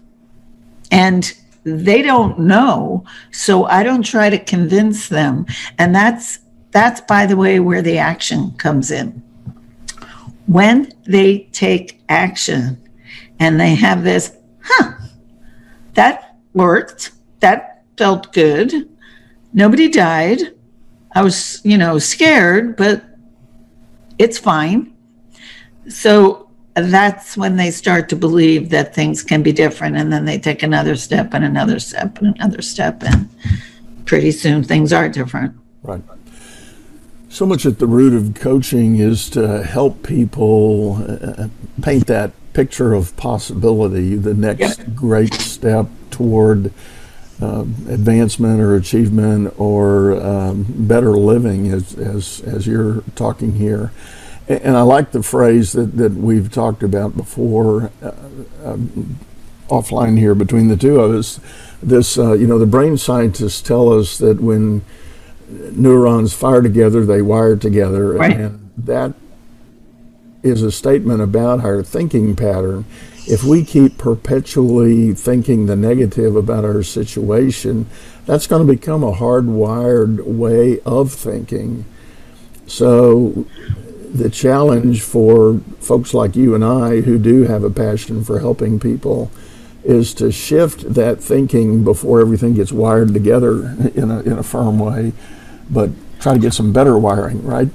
And 0.92 1.32
they 1.78 2.02
don't 2.02 2.40
know, 2.40 3.06
so 3.32 3.66
I 3.66 3.84
don't 3.84 4.04
try 4.04 4.30
to 4.30 4.40
convince 4.40 5.10
them. 5.10 5.46
And 5.78 5.94
that's 5.94 6.40
that's 6.72 7.02
by 7.02 7.26
the 7.26 7.38
way 7.38 7.60
where 7.60 7.82
the 7.82 7.98
action 7.98 8.52
comes 8.54 8.92
in. 8.92 9.24
When 10.46 10.92
they 11.06 11.50
take 11.52 12.02
action 12.10 12.82
and 13.40 13.60
they 13.60 13.76
have 13.76 14.04
this, 14.04 14.36
huh, 14.64 14.94
that 15.94 16.38
worked. 16.54 17.12
That 17.40 17.84
felt 17.98 18.34
good. 18.34 18.90
Nobody 19.54 19.90
died. 19.90 20.56
I 21.14 21.24
was, 21.24 21.62
you 21.64 21.78
know, 21.78 21.98
scared, 21.98 22.76
but 22.76 23.04
it's 24.18 24.38
fine. 24.38 24.96
So 25.88 26.49
that's 26.76 27.36
when 27.36 27.56
they 27.58 27.72
start 27.72 28.10
to 28.10 28.16
believe 28.16 28.70
that 28.70 28.96
things 28.96 29.24
can 29.24 29.44
be 29.44 29.52
different. 29.52 29.98
And 29.98 30.12
then 30.12 30.26
they 30.26 30.40
take 30.40 30.64
another 30.64 30.96
step 30.96 31.34
and 31.34 31.44
another 31.44 31.80
step 31.80 32.20
and 32.20 32.36
another 32.36 32.62
step. 32.62 33.04
And 33.04 33.30
pretty 34.06 34.32
soon 34.32 34.64
things 34.64 34.94
are 34.94 35.10
different. 35.10 35.56
Right. 35.84 36.02
So 37.30 37.46
much 37.46 37.66
at 37.66 37.78
the 37.80 37.88
root 37.88 38.14
of 38.14 38.34
coaching 38.34 38.98
is 38.98 39.30
to 39.32 39.64
help 39.64 40.04
people 40.04 41.04
uh, 41.08 41.48
paint 41.82 42.08
that 42.08 42.32
picture 42.54 42.94
of 42.94 43.16
possibility, 43.18 44.16
the 44.16 44.34
next 44.34 44.80
yep. 44.80 44.96
great 44.96 45.34
step 45.36 45.86
toward 46.10 46.74
uh, 47.42 47.62
advancement 47.88 48.60
or 48.60 48.76
achievement 48.76 49.54
or 49.58 50.20
um, 50.22 50.66
better 50.68 51.12
living, 51.12 51.72
as, 51.72 51.96
as, 51.96 52.42
as 52.42 52.66
you're 52.66 53.04
talking 53.16 53.54
here. 53.54 53.92
And 54.50 54.76
I 54.76 54.82
like 54.82 55.12
the 55.12 55.22
phrase 55.22 55.74
that, 55.74 55.96
that 55.98 56.14
we've 56.14 56.52
talked 56.52 56.82
about 56.82 57.16
before 57.16 57.92
uh, 58.02 58.12
um, 58.66 59.20
offline 59.68 60.18
here 60.18 60.34
between 60.34 60.70
the 60.70 60.76
two 60.76 61.00
of 61.00 61.14
us. 61.14 61.40
This, 61.84 62.18
uh, 62.18 62.34
you 62.34 62.48
know, 62.48 62.58
the 62.58 62.66
brain 62.66 62.98
scientists 62.98 63.62
tell 63.62 63.94
us 63.94 64.18
that 64.18 64.42
when 64.42 64.82
neurons 65.50 66.34
fire 66.34 66.64
together, 66.64 67.06
they 67.06 67.22
wire 67.22 67.56
together. 67.56 68.14
Right. 68.14 68.36
And 68.38 68.72
that 68.76 69.14
is 70.42 70.64
a 70.64 70.72
statement 70.72 71.22
about 71.22 71.64
our 71.64 71.84
thinking 71.84 72.36
pattern. 72.36 72.86
If 73.28 73.44
we 73.44 73.64
keep 73.64 74.00
perpetually 74.00 75.14
thinking 75.14 75.68
the 75.68 75.76
negative 75.76 76.36
about 76.36 76.66
our 76.66 76.82
situation, 76.82 77.86
that's 78.26 78.48
going 78.48 78.66
to 78.66 78.74
become 78.74 79.04
a 79.04 79.12
hardwired 79.12 80.24
way 80.24 80.80
of 80.82 81.14
thinking. 81.14 81.86
So, 82.66 83.46
the 84.14 84.30
challenge 84.30 85.02
for 85.02 85.60
folks 85.80 86.14
like 86.14 86.36
you 86.36 86.56
and 86.56 86.64
I 86.64 87.02
who 87.02 87.18
do 87.18 87.44
have 87.44 87.64
a 87.64 87.70
passion 87.70 88.24
for 88.24 88.40
helping 88.40 88.80
people 88.80 89.32
is 89.84 90.14
to 90.16 90.32
shift 90.32 90.94
that 90.94 91.22
thinking 91.22 91.84
before 91.84 92.20
everything 92.20 92.54
gets 92.54 92.72
wired 92.72 93.14
together 93.14 93.76
in 93.96 94.12
a, 94.12 94.20
in 94.22 94.34
a 94.34 94.44
firm 94.44 94.80
way, 94.80 95.14
but 95.70 95.90
try 96.20 96.34
to 96.34 96.40
get 96.40 96.54
some 96.54 96.74
better 96.74 96.98
wiring, 96.98 97.44
right? 97.46 97.70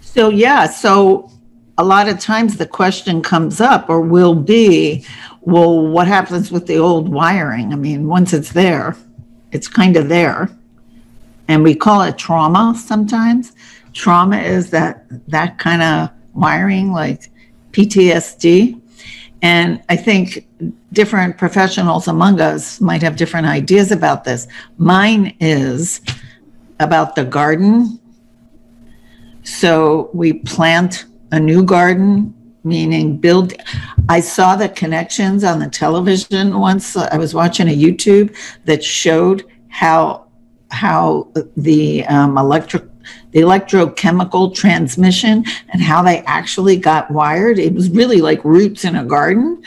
So, 0.00 0.28
yeah, 0.28 0.68
so 0.68 1.30
a 1.78 1.84
lot 1.84 2.08
of 2.08 2.20
times 2.20 2.56
the 2.56 2.66
question 2.66 3.22
comes 3.22 3.60
up 3.60 3.88
or 3.88 4.00
will 4.00 4.34
be, 4.34 5.04
well, 5.40 5.86
what 5.86 6.06
happens 6.06 6.52
with 6.52 6.66
the 6.66 6.78
old 6.78 7.08
wiring? 7.08 7.72
I 7.72 7.76
mean, 7.76 8.06
once 8.06 8.32
it's 8.32 8.52
there, 8.52 8.96
it's 9.50 9.68
kind 9.68 9.96
of 9.96 10.08
there. 10.08 10.50
And 11.48 11.64
we 11.64 11.74
call 11.74 12.02
it 12.02 12.16
trauma 12.16 12.74
sometimes. 12.78 13.52
Trauma 13.92 14.38
is 14.38 14.70
that 14.70 15.04
that 15.28 15.58
kind 15.58 15.82
of 15.82 16.10
wiring, 16.34 16.92
like 16.92 17.30
PTSD. 17.72 18.80
And 19.42 19.82
I 19.88 19.96
think 19.96 20.46
different 20.92 21.36
professionals 21.36 22.06
among 22.06 22.40
us 22.40 22.80
might 22.80 23.02
have 23.02 23.16
different 23.16 23.46
ideas 23.46 23.90
about 23.90 24.24
this. 24.24 24.46
Mine 24.78 25.36
is 25.40 26.00
about 26.78 27.16
the 27.16 27.24
garden. 27.24 27.98
So 29.42 30.10
we 30.14 30.34
plant 30.34 31.06
a 31.32 31.40
new 31.40 31.64
garden, 31.64 32.34
meaning 32.62 33.16
build. 33.16 33.54
I 34.08 34.20
saw 34.20 34.54
the 34.54 34.68
connections 34.68 35.42
on 35.42 35.58
the 35.58 35.68
television 35.68 36.60
once. 36.60 36.96
I 36.96 37.16
was 37.16 37.34
watching 37.34 37.68
a 37.68 37.76
YouTube 37.76 38.36
that 38.64 38.84
showed 38.84 39.44
how 39.68 40.26
how 40.70 41.28
the 41.56 42.04
um, 42.06 42.38
electric 42.38 42.84
the 43.32 43.40
electrochemical 43.40 44.54
transmission 44.54 45.44
and 45.70 45.82
how 45.82 46.02
they 46.02 46.20
actually 46.20 46.76
got 46.76 47.10
wired. 47.10 47.58
It 47.58 47.74
was 47.74 47.90
really 47.90 48.20
like 48.20 48.44
roots 48.44 48.84
in 48.84 48.94
a 48.94 49.04
garden. 49.04 49.62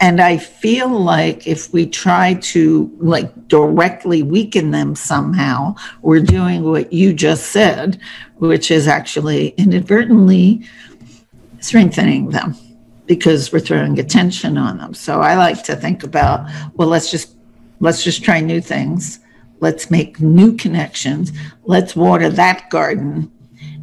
And 0.00 0.20
I 0.20 0.36
feel 0.36 0.88
like 0.88 1.46
if 1.46 1.72
we 1.72 1.86
try 1.86 2.34
to 2.34 2.90
like 2.98 3.48
directly 3.48 4.24
weaken 4.24 4.72
them 4.72 4.96
somehow, 4.96 5.76
we're 6.00 6.20
doing 6.20 6.64
what 6.64 6.92
you 6.92 7.12
just 7.12 7.52
said, 7.52 8.00
which 8.38 8.72
is 8.72 8.88
actually 8.88 9.48
inadvertently 9.50 10.66
strengthening 11.60 12.30
them 12.30 12.56
because 13.06 13.52
we're 13.52 13.60
throwing 13.60 13.98
attention 14.00 14.58
on 14.58 14.78
them. 14.78 14.94
So 14.94 15.20
I 15.20 15.36
like 15.36 15.62
to 15.64 15.76
think 15.76 16.02
about, 16.02 16.50
well, 16.74 16.88
let's 16.88 17.10
just 17.10 17.36
let's 17.78 18.02
just 18.02 18.24
try 18.24 18.40
new 18.40 18.60
things. 18.60 19.20
Let's 19.62 19.92
make 19.92 20.20
new 20.20 20.56
connections. 20.56 21.30
Let's 21.62 21.94
water 21.94 22.28
that 22.28 22.68
garden 22.68 23.30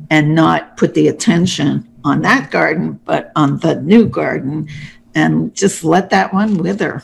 and 0.10 0.36
not 0.36 0.76
put 0.76 0.94
the 0.94 1.08
attention 1.08 1.88
on 2.04 2.22
that 2.24 2.52
garden, 2.52 3.00
but 3.06 3.32
on 3.38 3.60
the 3.60 3.76
new 3.82 4.06
garden 4.06 4.68
and 5.16 5.56
just 5.56 5.86
let 5.86 6.10
that 6.10 6.34
one 6.34 6.58
wither. 6.58 7.02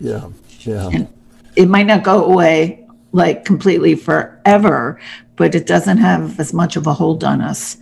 Yeah. 0.00 0.28
Yeah. 0.62 0.88
And 0.92 1.08
it 1.54 1.68
might 1.68 1.86
not 1.86 2.02
go 2.02 2.24
away 2.24 2.84
like 3.12 3.44
completely 3.44 3.94
forever, 3.94 5.00
but 5.36 5.54
it 5.54 5.68
doesn't 5.68 5.98
have 5.98 6.40
as 6.40 6.52
much 6.52 6.74
of 6.74 6.88
a 6.88 6.92
hold 6.92 7.22
on 7.22 7.40
us. 7.40 7.76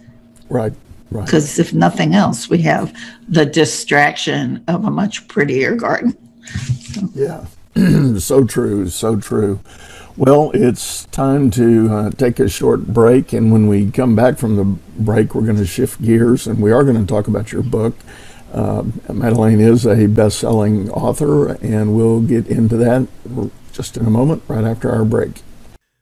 Right. 0.50 0.74
Right. 1.10 1.24
Because 1.24 1.58
if 1.58 1.72
nothing 1.72 2.14
else, 2.14 2.50
we 2.50 2.58
have 2.58 2.94
the 3.30 3.46
distraction 3.46 4.62
of 4.68 4.84
a 4.84 4.90
much 4.90 5.26
prettier 5.26 5.74
garden. 5.74 6.14
So. 6.92 7.08
Yeah. 7.14 7.46
so 8.18 8.44
true. 8.44 8.88
So 8.88 9.16
true. 9.16 9.60
Well, 10.16 10.50
it's 10.52 11.04
time 11.06 11.50
to 11.52 11.94
uh, 11.94 12.10
take 12.10 12.40
a 12.40 12.48
short 12.48 12.88
break. 12.88 13.32
And 13.32 13.52
when 13.52 13.68
we 13.68 13.90
come 13.90 14.16
back 14.16 14.38
from 14.38 14.56
the 14.56 14.64
break, 14.64 15.34
we're 15.34 15.44
going 15.44 15.58
to 15.58 15.66
shift 15.66 16.02
gears 16.02 16.46
and 16.46 16.60
we 16.60 16.72
are 16.72 16.82
going 16.82 16.98
to 16.98 17.06
talk 17.06 17.28
about 17.28 17.52
your 17.52 17.62
book. 17.62 17.94
Uh, 18.52 18.82
Madelaine 19.08 19.60
is 19.60 19.86
a 19.86 20.06
best 20.06 20.38
selling 20.38 20.90
author, 20.90 21.52
and 21.62 21.94
we'll 21.94 22.22
get 22.22 22.46
into 22.46 22.78
that 22.78 23.06
just 23.72 23.98
in 23.98 24.06
a 24.06 24.10
moment, 24.10 24.42
right 24.48 24.64
after 24.64 24.90
our 24.90 25.04
break. 25.04 25.42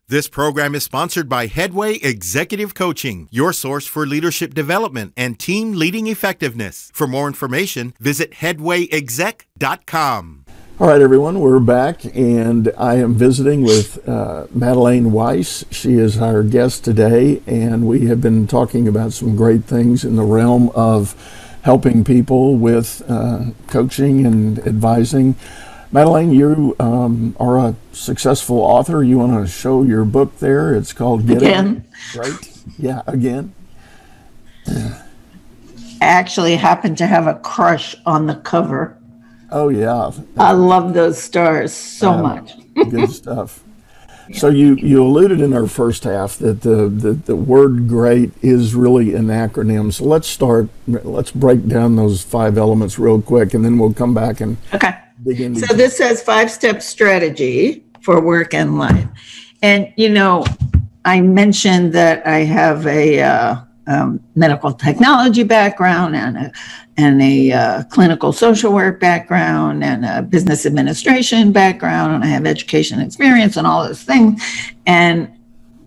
This 0.09 0.29
program 0.29 0.77
is 0.77 0.85
sponsored 0.85 1.29
by 1.29 1.49
Headway 1.49 1.97
Executive 1.97 2.75
Coaching, 2.75 3.27
your 3.33 3.53
source 3.53 3.89
for 3.89 4.07
leadership 4.07 4.55
development 4.55 5.13
and 5.17 5.37
team 5.37 5.73
leading 5.73 6.07
effectiveness. 6.07 6.93
For 6.95 7.09
more 7.09 7.27
information, 7.27 7.93
visit 7.99 8.35
headwayexec.com. 8.35 10.46
All 10.79 10.89
right, 10.89 11.01
everyone, 11.01 11.41
we're 11.41 11.59
back, 11.59 12.05
and 12.15 12.71
I 12.77 12.97
am 12.97 13.15
visiting 13.15 13.63
with 13.63 14.07
uh, 14.07 14.47
Madelaine 14.55 15.11
Weiss. 15.11 15.65
She 15.71 15.95
is 15.95 16.21
our 16.21 16.43
guest 16.43 16.85
today, 16.85 17.41
and 17.47 17.89
we 17.89 18.09
have 18.09 18.21
been 18.21 18.47
talking 18.47 18.87
about 18.87 19.15
some 19.15 19.37
great 19.37 19.65
things 19.65 20.05
in 20.05 20.17
the 20.17 20.23
realm 20.23 20.69
of 20.75 21.17
helping 21.63 22.05
people 22.05 22.57
with 22.57 23.03
uh, 23.09 23.53
coaching 23.69 24.27
and 24.27 24.59
advising. 24.67 25.37
Madelaine, 25.95 26.35
you 26.35 26.77
um, 26.79 27.35
are 27.41 27.57
a 27.57 27.75
successful 27.93 28.59
author. 28.59 29.03
You 29.03 29.17
want 29.17 29.47
to 29.47 29.51
show 29.51 29.83
your 29.83 30.05
book 30.05 30.41
there? 30.41 30.75
It's 30.75 30.93
called 30.93 31.27
Get 31.27 31.39
Again. 31.39 31.87
It, 32.13 32.19
right? 32.19 32.63
Yeah, 32.79 33.01
again. 33.07 33.55
I 34.69 35.01
actually 36.03 36.57
happen 36.57 36.95
to 36.97 37.07
have 37.07 37.27
a 37.27 37.37
crush 37.37 37.97
on 38.05 38.27
the 38.27 38.35
cover. 38.35 38.99
Oh 39.51 39.69
yeah, 39.69 40.11
I 40.37 40.53
love 40.53 40.95
those 40.95 41.23
stars 41.23 41.73
so 41.73 42.13
uh, 42.13 42.23
much. 42.23 42.53
good 42.91 43.11
stuff. 43.11 43.63
So 44.35 44.49
you, 44.49 44.75
you 44.75 45.03
alluded 45.03 45.41
in 45.41 45.53
our 45.53 45.67
first 45.67 46.05
half 46.05 46.39
that 46.39 46.63
the, 46.63 46.89
the, 46.89 47.13
the 47.13 47.37
word 47.37 47.89
great 47.89 48.33
is 48.43 48.75
really 48.75 49.15
an 49.15 49.27
acronym. 49.27 49.93
So 49.93 50.05
let's 50.05 50.27
start. 50.27 50.69
Let's 50.87 51.31
break 51.31 51.67
down 51.69 51.97
those 51.97 52.23
five 52.23 52.59
elements 52.59 52.99
real 52.99 53.23
quick, 53.23 53.55
and 53.55 53.65
then 53.65 53.79
we'll 53.79 53.95
come 53.95 54.15
back 54.15 54.41
and 54.41 54.57
okay. 54.75 54.99
dig 55.25 55.41
into. 55.41 55.61
So 55.61 55.75
this 55.75 55.97
says 55.97 56.23
five 56.23 56.51
step 56.51 56.83
strategy 56.83 57.85
for 58.01 58.21
work 58.21 58.53
and 58.53 58.79
life, 58.79 59.07
and 59.63 59.93
you 59.97 60.09
know, 60.09 60.45
I 61.05 61.21
mentioned 61.21 61.93
that 61.93 62.27
I 62.27 62.39
have 62.39 62.87
a 62.87 63.23
uh, 63.23 63.61
um, 63.87 64.21
medical 64.35 64.73
technology 64.73 65.43
background 65.43 66.17
and 66.17 66.37
a, 66.37 66.53
and 66.97 67.23
a 67.23 67.53
uh, 67.53 67.83
clinical 67.85 68.33
social 68.33 68.73
work 68.73 69.01
background 69.01 69.85
and 69.85 70.05
a 70.05 70.23
business 70.23 70.67
administration 70.67 71.53
background, 71.53 72.15
and 72.15 72.25
I 72.25 72.29
have 72.29 72.47
education 72.47 73.01
experience 73.01 73.57
and 73.57 73.67
all 73.67 73.85
those 73.85 74.03
things. 74.03 74.43
And 74.87 75.31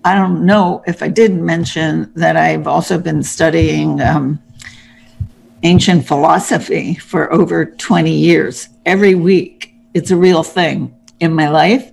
I 0.06 0.16
don't 0.16 0.46
know 0.46 0.84
if 0.88 1.04
I 1.04 1.10
did 1.10 1.34
mention 1.34 2.12
that 2.16 2.38
I've 2.38 2.68
also 2.68 2.98
been 2.98 3.22
studying 3.22 4.00
um, 4.02 4.42
ancient 5.64 6.08
philosophy 6.08 6.96
for 6.96 7.32
over 7.34 7.66
20 7.66 8.12
years. 8.12 8.70
Every 8.86 9.16
week, 9.16 9.74
it's 9.94 10.12
a 10.12 10.16
real 10.16 10.44
thing 10.44 10.96
in 11.20 11.34
my 11.34 11.50
life. 11.50 11.92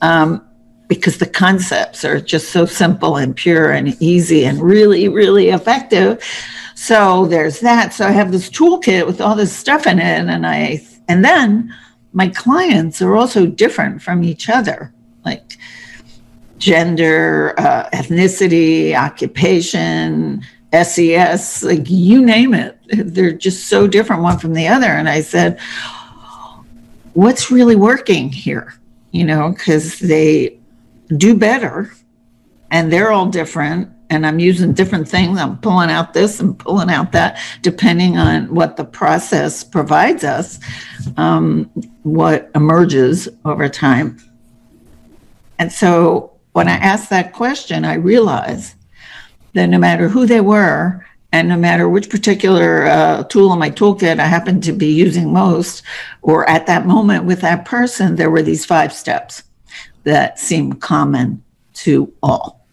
Um, 0.00 0.46
because 0.88 1.18
the 1.18 1.26
concepts 1.26 2.04
are 2.04 2.20
just 2.20 2.50
so 2.50 2.64
simple 2.66 3.16
and 3.16 3.34
pure 3.34 3.72
and 3.72 4.00
easy 4.00 4.44
and 4.44 4.60
really, 4.60 5.08
really 5.08 5.48
effective. 5.48 6.22
So 6.74 7.26
there's 7.26 7.60
that. 7.60 7.92
So 7.92 8.06
I 8.06 8.10
have 8.10 8.32
this 8.32 8.50
toolkit 8.50 9.06
with 9.06 9.20
all 9.20 9.34
this 9.34 9.54
stuff 9.54 9.86
in 9.86 9.98
it, 9.98 10.28
and 10.28 10.46
I 10.46 10.86
and 11.08 11.24
then 11.24 11.74
my 12.12 12.28
clients 12.28 13.02
are 13.02 13.16
also 13.16 13.46
different 13.46 14.02
from 14.02 14.22
each 14.22 14.48
other, 14.48 14.92
like 15.24 15.58
gender, 16.58 17.54
uh, 17.58 17.88
ethnicity, 17.90 18.94
occupation, 18.94 20.42
SES, 20.72 21.62
like 21.62 21.88
you 21.88 22.24
name 22.24 22.54
it. 22.54 22.78
They're 22.90 23.32
just 23.32 23.66
so 23.68 23.86
different 23.86 24.22
one 24.22 24.38
from 24.38 24.54
the 24.54 24.66
other. 24.68 24.86
And 24.86 25.08
I 25.08 25.20
said, 25.20 25.60
what's 27.12 27.50
really 27.50 27.76
working 27.76 28.30
here? 28.30 28.74
You 29.12 29.24
know, 29.24 29.50
because 29.50 29.98
they 29.98 30.58
do 31.08 31.36
better 31.36 31.92
and 32.70 32.92
they're 32.92 33.12
all 33.12 33.26
different 33.26 33.90
and 34.08 34.26
i'm 34.26 34.38
using 34.38 34.72
different 34.72 35.08
things. 35.08 35.38
I'm 35.38 35.58
pulling 35.58 35.90
out 35.90 36.14
this 36.14 36.40
and 36.40 36.58
pulling 36.58 36.90
out 36.90 37.12
that 37.12 37.38
depending 37.62 38.18
on 38.18 38.54
what 38.54 38.76
the 38.76 38.84
process 38.84 39.64
provides 39.64 40.24
us 40.24 40.60
um, 41.16 41.70
what 42.02 42.50
emerges 42.54 43.28
over 43.44 43.68
time. 43.68 44.18
And 45.58 45.72
so 45.72 46.36
when 46.56 46.68
i 46.68 46.76
asked 46.76 47.10
that 47.10 47.34
question 47.34 47.84
i 47.84 47.92
realized 47.92 48.74
that 49.52 49.66
no 49.66 49.76
matter 49.76 50.08
who 50.08 50.24
they 50.24 50.40
were 50.40 51.04
and 51.30 51.50
no 51.50 51.56
matter 51.58 51.86
which 51.86 52.08
particular 52.08 52.86
uh, 52.86 53.22
tool 53.24 53.52
in 53.52 53.58
my 53.58 53.70
toolkit 53.70 54.18
i 54.18 54.24
happened 54.24 54.62
to 54.62 54.72
be 54.72 54.90
using 54.90 55.30
most 55.30 55.82
or 56.22 56.48
at 56.48 56.64
that 56.66 56.86
moment 56.86 57.26
with 57.26 57.42
that 57.42 57.66
person 57.66 58.16
there 58.16 58.30
were 58.30 58.40
these 58.40 58.64
five 58.64 58.90
steps 58.90 59.42
that 60.06 60.38
seemed 60.38 60.80
common 60.80 61.42
to 61.74 62.12
all. 62.22 62.64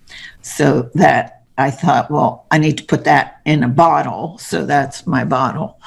So 0.44 0.84
that 0.94 1.44
I 1.58 1.72
thought, 1.72 2.10
well, 2.10 2.46
I 2.52 2.60
need 2.60 2.78
to 2.78 2.84
put 2.84 3.04
that 3.06 3.42
in 3.46 3.64
a 3.64 3.68
bottle. 3.68 4.38
So 4.38 4.66
that's 4.66 5.08
my 5.08 5.26
bottle. 5.26 5.80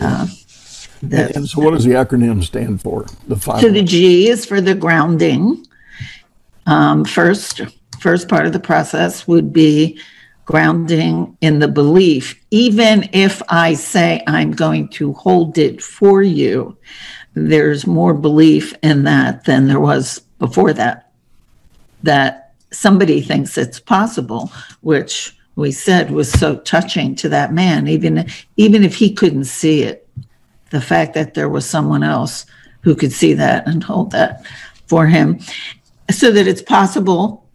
Uh, 0.00 0.26
the, 1.02 1.36
and 1.36 1.46
so, 1.46 1.60
what 1.60 1.72
does 1.72 1.84
the 1.84 1.92
acronym 1.92 2.42
stand 2.42 2.80
for? 2.80 3.04
The 3.28 3.36
five. 3.36 3.60
So 3.60 3.70
the 3.70 3.82
G 3.82 4.28
is 4.28 4.46
for 4.46 4.62
the 4.62 4.74
grounding. 4.74 5.66
Um, 6.66 7.04
first, 7.04 7.60
first 8.00 8.28
part 8.28 8.46
of 8.46 8.54
the 8.54 8.60
process 8.60 9.28
would 9.28 9.52
be 9.52 10.00
grounding 10.46 11.36
in 11.42 11.58
the 11.58 11.68
belief. 11.68 12.40
Even 12.50 13.10
if 13.12 13.42
I 13.50 13.74
say 13.74 14.22
I'm 14.26 14.52
going 14.52 14.88
to 14.90 15.12
hold 15.12 15.58
it 15.58 15.82
for 15.82 16.22
you, 16.22 16.78
there's 17.34 17.86
more 17.86 18.14
belief 18.14 18.72
in 18.82 19.04
that 19.04 19.44
than 19.44 19.66
there 19.66 19.80
was 19.80 20.22
before 20.46 20.74
that 20.74 21.10
that 22.02 22.52
somebody 22.70 23.22
thinks 23.22 23.56
it's 23.56 23.80
possible, 23.80 24.52
which 24.82 25.34
we 25.56 25.72
said 25.72 26.10
was 26.10 26.30
so 26.30 26.56
touching 26.56 27.14
to 27.14 27.28
that 27.30 27.54
man, 27.54 27.88
even 27.88 28.28
even 28.56 28.84
if 28.84 28.94
he 28.94 29.14
couldn't 29.14 29.46
see 29.46 29.82
it. 29.82 30.06
The 30.70 30.82
fact 30.82 31.14
that 31.14 31.32
there 31.34 31.48
was 31.48 31.64
someone 31.64 32.02
else 32.02 32.44
who 32.82 32.94
could 32.94 33.12
see 33.12 33.32
that 33.34 33.66
and 33.66 33.82
hold 33.82 34.10
that 34.10 34.44
for 34.86 35.06
him, 35.06 35.38
so 36.10 36.30
that 36.32 36.46
it's 36.46 36.62
possible, 36.78 37.46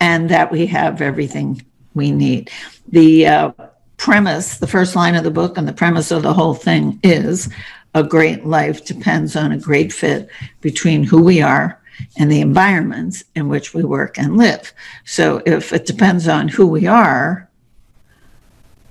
and 0.00 0.28
that 0.28 0.52
we 0.52 0.66
have 0.66 1.00
everything 1.00 1.64
we 1.94 2.10
need. 2.10 2.50
The 2.88 3.26
uh, 3.26 3.52
premise, 3.96 4.58
the 4.58 4.66
first 4.66 4.94
line 4.96 5.14
of 5.14 5.24
the 5.24 5.38
book, 5.40 5.56
and 5.56 5.66
the 5.66 5.80
premise 5.82 6.10
of 6.10 6.22
the 6.22 6.34
whole 6.34 6.54
thing 6.54 7.00
is 7.02 7.48
a 7.94 8.02
great 8.02 8.44
life 8.44 8.84
depends 8.84 9.34
on 9.34 9.52
a 9.52 9.58
great 9.58 9.92
fit 9.92 10.28
between 10.60 11.04
who 11.04 11.22
we 11.22 11.40
are 11.40 11.80
and 12.18 12.30
the 12.30 12.40
environments 12.40 13.24
in 13.34 13.48
which 13.48 13.74
we 13.74 13.84
work 13.84 14.18
and 14.18 14.36
live. 14.36 14.72
So 15.04 15.42
if 15.46 15.72
it 15.72 15.86
depends 15.86 16.28
on 16.28 16.48
who 16.48 16.66
we 16.66 16.86
are, 16.86 17.48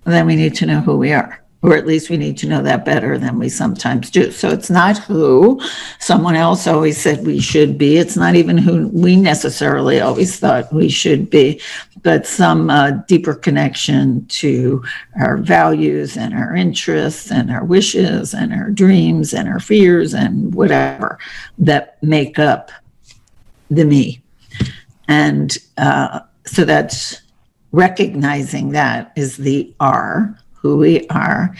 then 0.05 0.25
we 0.25 0.35
need 0.35 0.55
to 0.55 0.65
know 0.65 0.81
who 0.81 0.97
we 0.97 1.13
are, 1.13 1.41
or 1.61 1.77
at 1.77 1.87
least 1.87 2.09
we 2.09 2.17
need 2.17 2.37
to 2.37 2.47
know 2.47 2.61
that 2.61 2.83
better 2.83 3.17
than 3.17 3.39
we 3.39 3.47
sometimes 3.47 4.09
do. 4.09 4.31
So 4.31 4.49
it's 4.49 4.69
not 4.69 4.97
who 4.97 5.61
someone 5.99 6.35
else 6.35 6.67
always 6.67 7.01
said 7.01 7.25
we 7.25 7.39
should 7.39 7.77
be. 7.77 7.97
It's 7.97 8.17
not 8.17 8.35
even 8.35 8.57
who 8.57 8.89
we 8.89 9.15
necessarily 9.15 10.01
always 10.01 10.37
thought 10.37 10.73
we 10.73 10.89
should 10.89 11.29
be, 11.29 11.61
but 12.01 12.27
some 12.27 12.69
uh, 12.69 12.91
deeper 13.07 13.33
connection 13.33 14.25
to 14.25 14.83
our 15.21 15.37
values 15.37 16.17
and 16.17 16.33
our 16.33 16.53
interests 16.53 17.31
and 17.31 17.49
our 17.49 17.63
wishes 17.63 18.33
and 18.33 18.53
our 18.53 18.69
dreams 18.69 19.33
and 19.33 19.47
our 19.47 19.59
fears 19.59 20.13
and 20.13 20.53
whatever 20.53 21.17
that 21.57 21.97
make 22.03 22.37
up 22.39 22.71
the 23.69 23.85
me. 23.85 24.21
And 25.07 25.57
uh, 25.77 26.21
so 26.45 26.65
that's 26.65 27.21
recognizing 27.71 28.69
that 28.69 29.11
is 29.15 29.37
the 29.37 29.73
R, 29.79 30.37
who 30.53 30.77
we 30.77 31.07
are. 31.07 31.55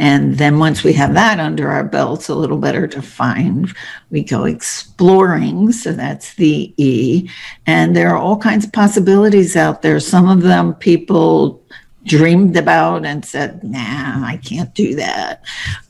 And 0.00 0.38
then 0.38 0.58
once 0.60 0.84
we 0.84 0.92
have 0.92 1.14
that 1.14 1.40
under 1.40 1.70
our 1.70 1.82
belts, 1.82 2.28
a 2.28 2.34
little 2.34 2.58
better 2.58 2.86
defined, 2.86 3.74
we 4.10 4.22
go 4.22 4.44
exploring. 4.44 5.72
So 5.72 5.92
that's 5.92 6.34
the 6.34 6.72
E. 6.76 7.28
And 7.66 7.96
there 7.96 8.10
are 8.10 8.16
all 8.16 8.36
kinds 8.38 8.64
of 8.64 8.72
possibilities 8.72 9.56
out 9.56 9.82
there. 9.82 9.98
Some 9.98 10.28
of 10.28 10.42
them 10.42 10.74
people 10.74 11.62
dreamed 12.04 12.56
about 12.56 13.04
and 13.04 13.24
said, 13.24 13.62
nah, 13.64 14.24
I 14.24 14.40
can't 14.42 14.72
do 14.74 14.94
that. 14.94 15.42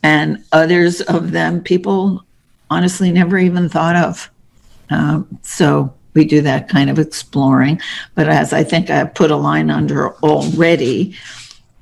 And 0.02 0.42
others 0.52 1.02
of 1.02 1.30
them 1.30 1.62
people 1.62 2.24
honestly 2.70 3.12
never 3.12 3.38
even 3.38 3.68
thought 3.68 3.96
of. 3.96 4.30
Um, 4.90 5.38
so 5.42 5.94
we 6.14 6.24
do 6.24 6.40
that 6.42 6.68
kind 6.68 6.90
of 6.90 6.98
exploring. 6.98 7.80
But 8.14 8.28
as 8.28 8.52
I 8.52 8.64
think 8.64 8.90
I 8.90 9.04
put 9.04 9.30
a 9.30 9.36
line 9.36 9.70
under 9.70 10.14
already, 10.16 11.14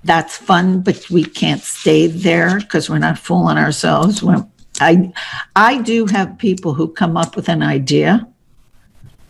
that's 0.04 0.36
fun, 0.36 0.82
but 0.82 1.08
we 1.10 1.24
can't 1.24 1.62
stay 1.62 2.06
there 2.06 2.60
because 2.60 2.88
we're 2.88 2.98
not 2.98 3.18
fooling 3.18 3.58
ourselves. 3.58 4.22
When 4.22 4.48
I, 4.80 5.12
I 5.56 5.82
do 5.82 6.06
have 6.06 6.38
people 6.38 6.74
who 6.74 6.88
come 6.88 7.16
up 7.16 7.34
with 7.34 7.48
an 7.48 7.62
idea 7.62 8.28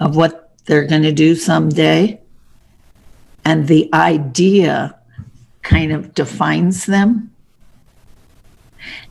of 0.00 0.16
what 0.16 0.52
they're 0.66 0.86
going 0.86 1.02
to 1.02 1.12
do 1.12 1.34
someday, 1.34 2.20
and 3.44 3.68
the 3.68 3.88
idea 3.94 4.98
kind 5.62 5.92
of 5.92 6.14
defines 6.14 6.86
them 6.86 7.30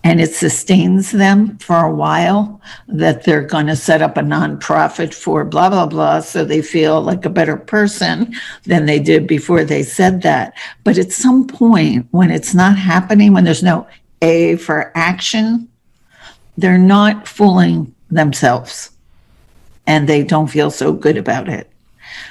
and 0.03 0.21
it 0.21 0.33
sustains 0.33 1.11
them 1.11 1.57
for 1.57 1.77
a 1.77 1.93
while 1.93 2.61
that 2.87 3.23
they're 3.23 3.41
going 3.43 3.67
to 3.67 3.75
set 3.75 4.01
up 4.01 4.17
a 4.17 4.21
nonprofit 4.21 5.13
for 5.13 5.43
blah 5.43 5.69
blah 5.69 5.85
blah 5.85 6.19
so 6.19 6.43
they 6.43 6.61
feel 6.61 7.01
like 7.01 7.25
a 7.25 7.29
better 7.29 7.57
person 7.57 8.33
than 8.63 8.85
they 8.85 8.99
did 8.99 9.27
before 9.27 9.63
they 9.63 9.83
said 9.83 10.21
that 10.21 10.53
but 10.83 10.97
at 10.97 11.11
some 11.11 11.47
point 11.47 12.07
when 12.11 12.31
it's 12.31 12.53
not 12.53 12.77
happening 12.77 13.33
when 13.33 13.43
there's 13.43 13.63
no 13.63 13.87
a 14.21 14.55
for 14.57 14.91
action 14.95 15.67
they're 16.57 16.77
not 16.77 17.27
fooling 17.27 17.93
themselves 18.09 18.91
and 19.87 20.07
they 20.07 20.23
don't 20.23 20.47
feel 20.47 20.71
so 20.71 20.93
good 20.93 21.17
about 21.17 21.49
it. 21.49 21.69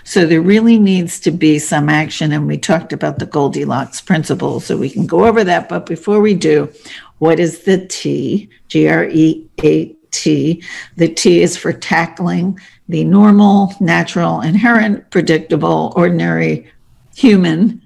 So 0.05 0.27
there 0.27 0.41
really 0.41 0.79
needs 0.79 1.21
to 1.21 1.31
be 1.31 1.59
some 1.59 1.89
action. 1.89 2.33
And 2.33 2.47
we 2.47 2.59
talked 2.59 2.93
about 2.93 3.19
the 3.19 3.27
Goldilocks 3.27 4.01
principle, 4.01 4.61
so 4.61 4.77
we 4.77 4.91
can 4.91 5.07
go 5.07 5.27
over 5.27 5.45
that. 5.45 5.69
But 5.69 5.87
before 5.87 6.21
we 6.21 6.35
do, 6.35 6.73
what 7.19 7.41
is 7.41 7.61
the 7.61 7.87
T? 7.87 8.49
G 8.69 8.89
R 8.89 9.05
E 9.05 9.49
A 9.63 9.95
T. 10.11 10.63
The 10.97 11.09
T 11.09 11.43
is 11.43 11.57
for 11.57 11.73
tackling 11.73 12.59
the 12.89 13.05
normal, 13.05 13.73
natural, 13.81 14.41
inherent, 14.41 15.11
predictable, 15.11 15.93
ordinary 15.97 16.71
human 17.17 17.81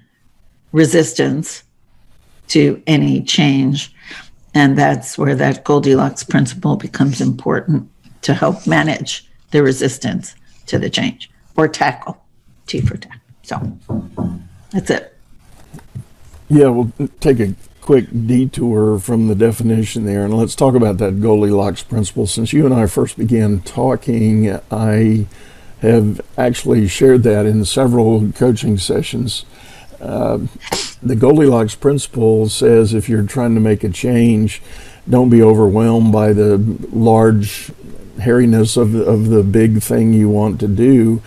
resistance 0.71 1.63
to 2.49 2.81
any 2.87 3.21
change. 3.21 3.93
And 4.53 4.77
that's 4.77 5.17
where 5.17 5.35
that 5.35 5.63
Goldilocks 5.63 6.23
principle 6.23 6.75
becomes 6.75 7.21
important 7.21 7.89
to 8.23 8.33
help 8.33 8.67
manage 8.67 9.29
the 9.51 9.63
resistance 9.63 10.35
to 10.65 10.77
the 10.77 10.89
change 10.89 11.29
or 11.55 11.67
tackle. 11.67 12.21
T 12.65 12.81
for 12.81 12.97
tackle. 12.97 13.19
So 13.43 13.77
that's 14.71 14.89
it. 14.89 15.15
Yeah, 16.49 16.67
we'll 16.67 16.91
take 17.19 17.39
a 17.39 17.55
quick 17.89 18.27
detour 18.27 18.99
from 18.99 19.29
the 19.29 19.33
definition 19.33 20.05
there 20.05 20.23
and 20.23 20.37
let's 20.37 20.53
talk 20.53 20.75
about 20.75 20.99
that 20.99 21.19
Goldilocks 21.19 21.81
principle. 21.81 22.27
Since 22.27 22.53
you 22.53 22.63
and 22.67 22.71
I 22.71 22.85
first 22.85 23.17
began 23.17 23.61
talking, 23.61 24.59
I 24.69 25.25
have 25.81 26.21
actually 26.37 26.87
shared 26.87 27.23
that 27.23 27.47
in 27.47 27.65
several 27.65 28.31
coaching 28.33 28.77
sessions. 28.77 29.43
Uh, 29.99 30.37
the 31.01 31.15
Goldilocks 31.15 31.73
principle 31.73 32.47
says 32.47 32.93
if 32.93 33.09
you're 33.09 33.23
trying 33.23 33.55
to 33.55 33.59
make 33.59 33.83
a 33.83 33.89
change, 33.89 34.61
don't 35.09 35.31
be 35.31 35.41
overwhelmed 35.41 36.11
by 36.11 36.31
the 36.31 36.59
large 36.91 37.71
hairiness 38.19 38.77
of 38.77 38.93
of 38.93 39.29
the 39.29 39.41
big 39.41 39.81
thing 39.81 40.13
you 40.13 40.29
want 40.29 40.59
to 40.59 40.67
do. 40.67 41.23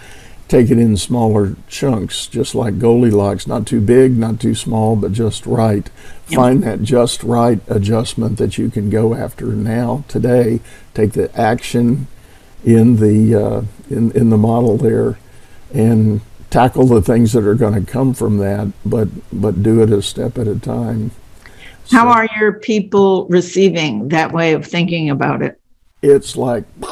Take 0.52 0.70
it 0.70 0.78
in 0.78 0.98
smaller 0.98 1.56
chunks, 1.66 2.26
just 2.26 2.54
like 2.54 2.78
Goldilocks, 2.78 3.46
not 3.46 3.66
too 3.66 3.80
big, 3.80 4.18
not 4.18 4.38
too 4.38 4.54
small, 4.54 4.96
but 4.96 5.12
just 5.14 5.46
right. 5.46 5.88
Yep. 6.28 6.36
Find 6.36 6.62
that 6.62 6.82
just 6.82 7.22
right 7.22 7.58
adjustment 7.68 8.36
that 8.36 8.58
you 8.58 8.68
can 8.68 8.90
go 8.90 9.14
after 9.14 9.46
now, 9.46 10.04
today. 10.08 10.60
Take 10.92 11.12
the 11.12 11.34
action 11.40 12.06
in 12.66 12.96
the 12.96 13.34
uh, 13.34 13.62
in 13.88 14.12
in 14.12 14.28
the 14.28 14.36
model 14.36 14.76
there, 14.76 15.18
and 15.72 16.20
tackle 16.50 16.84
the 16.84 17.00
things 17.00 17.32
that 17.32 17.46
are 17.46 17.54
going 17.54 17.82
to 17.82 17.90
come 17.90 18.12
from 18.12 18.36
that, 18.36 18.74
but 18.84 19.08
but 19.32 19.62
do 19.62 19.82
it 19.82 19.90
a 19.90 20.02
step 20.02 20.36
at 20.36 20.46
a 20.46 20.58
time. 20.58 21.12
So, 21.86 21.96
How 21.96 22.08
are 22.08 22.28
your 22.38 22.52
people 22.60 23.26
receiving 23.28 24.08
that 24.08 24.32
way 24.32 24.52
of 24.52 24.66
thinking 24.66 25.08
about 25.08 25.40
it? 25.40 25.58
It's 26.02 26.36
like, 26.36 26.64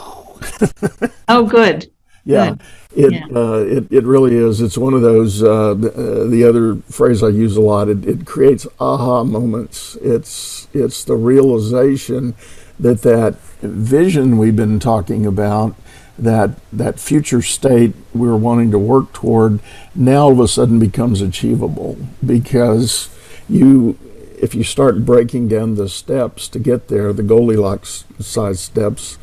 oh, 1.28 1.46
good. 1.46 1.90
Yeah, 2.24 2.50
good. 2.50 3.04
it 3.04 3.12
yeah. 3.12 3.26
Uh, 3.35 3.59
it 3.59 3.92
it 3.92 4.04
really 4.04 4.37
is. 4.37 4.61
It's 4.61 4.76
one 4.76 4.94
of 4.94 5.02
those. 5.02 5.42
Uh, 5.42 5.74
the, 5.74 5.92
uh, 5.92 6.26
the, 6.28 6.44
other 6.44 6.76
phrase 6.90 7.22
I 7.22 7.28
use 7.28 7.56
a 7.56 7.61
lot. 7.61 7.88
It, 7.88 8.06
it 8.06 8.26
creates 8.26 8.66
aha 8.78 9.24
moments. 9.24 9.96
It's 10.02 10.68
it's 10.74 11.04
the 11.04 11.16
realization 11.16 12.35
that 12.78 13.02
that 13.02 13.37
vision 13.62 14.38
we've 14.38 14.56
been 14.56 14.78
talking 14.80 15.26
about 15.26 15.74
that 16.18 16.50
that 16.72 17.00
future 17.00 17.40
state 17.42 17.94
we're 18.14 18.37
wanting 18.37 18.70
to 18.70 18.78
work 18.78 19.12
toward 19.12 19.59
now 19.94 20.24
all 20.24 20.33
of 20.33 20.40
a 20.40 20.48
sudden 20.48 20.78
becomes 20.78 21.20
achievable 21.20 21.96
because 22.24 23.09
you 23.48 23.98
if 24.38 24.54
you 24.54 24.62
start 24.62 25.04
breaking 25.04 25.48
down 25.48 25.74
the 25.74 25.88
steps 25.88 26.46
to 26.48 26.59
get 26.59 26.88
there 26.88 27.12
the 27.12 27.22
goldilocks 27.22 28.04
size 28.18 28.61
steps 28.61 29.16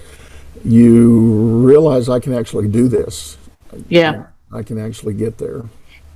you 0.65 1.65
realize 1.65 2.09
i 2.09 2.19
can 2.19 2.33
actually 2.33 2.67
do 2.67 2.87
this. 2.87 3.37
Yeah. 3.89 4.27
I 4.51 4.63
can 4.63 4.79
actually 4.79 5.13
get 5.13 5.37
there. 5.37 5.63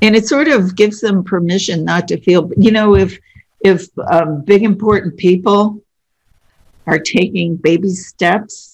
And 0.01 0.15
it 0.15 0.25
sort 0.25 0.47
of 0.47 0.75
gives 0.75 1.01
them 1.01 1.23
permission 1.23 1.83
not 1.85 2.07
to 2.09 2.19
feel 2.21 2.51
you 2.57 2.71
know 2.71 2.95
if 2.95 3.19
if 3.61 3.87
um, 4.09 4.41
big 4.41 4.63
important 4.63 5.17
people 5.17 5.81
are 6.87 6.99
taking 6.99 7.55
baby 7.55 7.89
steps 7.89 8.71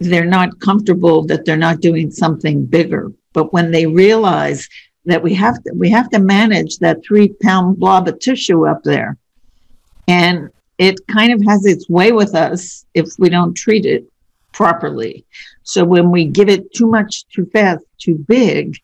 they're 0.00 0.24
not 0.24 0.58
comfortable 0.60 1.24
that 1.26 1.44
they're 1.44 1.56
not 1.56 1.80
doing 1.80 2.10
something 2.10 2.64
bigger. 2.64 3.12
But 3.32 3.52
when 3.52 3.70
they 3.70 3.86
realize 3.86 4.68
that 5.04 5.22
we 5.22 5.34
have 5.34 5.62
to 5.62 5.72
we 5.76 5.90
have 5.90 6.10
to 6.10 6.18
manage 6.18 6.78
that 6.78 7.04
three 7.04 7.28
pound 7.28 7.78
blob 7.78 8.08
of 8.08 8.18
tissue 8.18 8.66
up 8.66 8.82
there, 8.82 9.16
and 10.08 10.50
it 10.78 10.96
kind 11.06 11.32
of 11.32 11.42
has 11.46 11.66
its 11.66 11.88
way 11.88 12.12
with 12.12 12.34
us 12.34 12.84
if 12.94 13.08
we 13.18 13.28
don't 13.28 13.54
treat 13.54 13.84
it 13.84 14.04
properly. 14.52 15.24
So 15.62 15.84
when 15.84 16.10
we 16.10 16.26
give 16.26 16.48
it 16.48 16.72
too 16.74 16.86
much, 16.86 17.26
too 17.28 17.46
fast, 17.46 17.84
too 17.98 18.16
big, 18.28 18.76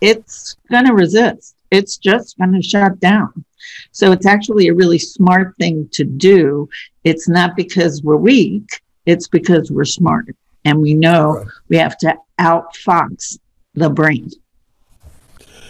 it's 0.00 0.56
going 0.70 0.86
to 0.86 0.94
resist. 0.94 1.56
It's 1.70 1.96
just 1.96 2.38
going 2.38 2.52
to 2.52 2.62
shut 2.62 3.00
down. 3.00 3.44
So 3.92 4.12
it's 4.12 4.26
actually 4.26 4.68
a 4.68 4.74
really 4.74 4.98
smart 4.98 5.54
thing 5.58 5.88
to 5.92 6.04
do. 6.04 6.68
It's 7.04 7.28
not 7.28 7.56
because 7.56 8.02
we're 8.02 8.16
weak 8.16 8.68
it's 9.06 9.28
because 9.28 9.70
we're 9.70 9.84
smart 9.84 10.34
and 10.64 10.80
we 10.80 10.94
know 10.94 11.34
right. 11.34 11.46
we 11.68 11.76
have 11.76 11.98
to 11.98 12.16
outfox 12.40 13.38
the 13.74 13.90
brain. 13.90 14.30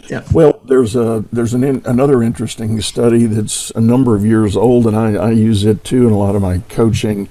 Yeah. 0.08 0.24
Well, 0.32 0.60
there's 0.64 0.96
a 0.96 1.24
there's 1.32 1.54
an 1.54 1.64
in, 1.64 1.82
another 1.86 2.22
interesting 2.22 2.80
study 2.80 3.26
that's 3.26 3.70
a 3.70 3.80
number 3.80 4.14
of 4.14 4.26
years 4.26 4.56
old, 4.56 4.86
and 4.86 4.96
I, 4.96 5.14
I 5.14 5.30
use 5.30 5.64
it 5.64 5.84
too 5.84 6.06
in 6.06 6.12
a 6.12 6.18
lot 6.18 6.34
of 6.34 6.42
my 6.42 6.58
coaching. 6.68 7.28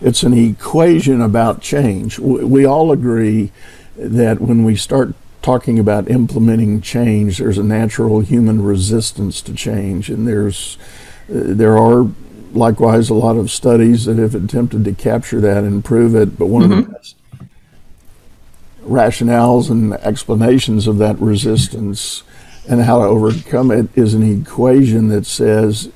It's 0.00 0.22
an 0.22 0.32
equation 0.32 1.20
about 1.20 1.60
change. 1.60 2.18
We, 2.18 2.64
all 2.64 2.90
agree 2.90 3.52
that 3.96 4.40
when 4.40 4.64
we 4.64 4.76
start 4.76 5.14
talking 5.42 5.78
about 5.78 6.10
implementing 6.10 6.80
change, 6.80 7.38
there's 7.38 7.58
a 7.58 7.62
natural 7.62 8.20
human 8.20 8.62
resistance 8.62 9.42
to 9.42 9.54
change, 9.54 10.08
and 10.08 10.26
there's 10.26 10.78
uh, 11.28 11.54
there 11.54 11.76
are 11.76 12.08
likewise 12.52 13.10
a 13.10 13.14
lot 13.14 13.36
of 13.36 13.50
studies 13.50 14.06
that 14.06 14.18
have 14.18 14.34
attempted 14.34 14.84
to 14.84 14.92
capture 14.92 15.40
that 15.40 15.64
and 15.64 15.84
prove 15.84 16.14
it. 16.14 16.38
But 16.38 16.46
one 16.46 16.62
mm-hmm. 16.62 16.72
of 16.72 16.78
the 16.78 16.84
mm-hmm. 16.84 16.92
best 16.94 17.16
rationales 18.82 19.70
and 19.70 19.92
explanations 19.94 20.86
of 20.86 20.98
that 20.98 21.18
resistance 21.18 22.22
and 22.68 22.82
how 22.82 22.98
to 22.98 23.04
overcome 23.04 23.70
it 23.70 23.88
is 23.96 24.14
an 24.14 24.40
equation 24.40 25.08
that 25.08 25.26
says 25.26 25.90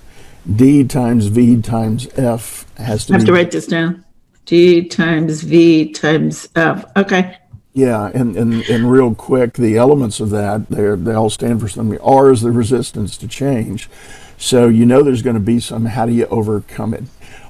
D 0.53 0.85
times 0.85 1.27
V 1.27 1.61
times 1.63 2.07
F 2.17 2.67
has 2.77 3.07
to. 3.07 3.15
I 3.15 3.17
have 3.17 3.27
to 3.27 3.33
write 3.33 3.51
this 3.51 3.67
down. 3.67 4.05
D 4.45 4.87
times 4.89 5.43
V 5.43 5.93
times 5.93 6.49
F. 6.55 6.85
Okay. 6.97 7.39
Yeah, 7.73 8.11
and, 8.15 8.37
and, 8.37 8.63
and 8.69 8.89
real 8.89 9.17
quick, 9.17 9.55
the 9.55 9.77
elements 9.77 10.21
of 10.21 10.31
that, 10.31 10.69
they 10.69 10.95
they 10.95 11.15
all 11.15 11.31
stand 11.31 11.61
for 11.61 11.69
something. 11.69 11.99
R 12.01 12.31
is 12.31 12.43
the 12.43 12.53
resistance 12.53 13.17
to 13.17 13.27
change. 13.27 13.89
So 14.37 14.69
you 14.69 14.87
know 14.87 15.03
there's 15.03 15.23
going 15.23 15.35
to 15.35 15.41
be 15.41 15.61
some. 15.61 15.87
How 15.87 16.07
do 16.07 16.13
you 16.13 16.27
overcome 16.27 16.95
it? 16.95 17.05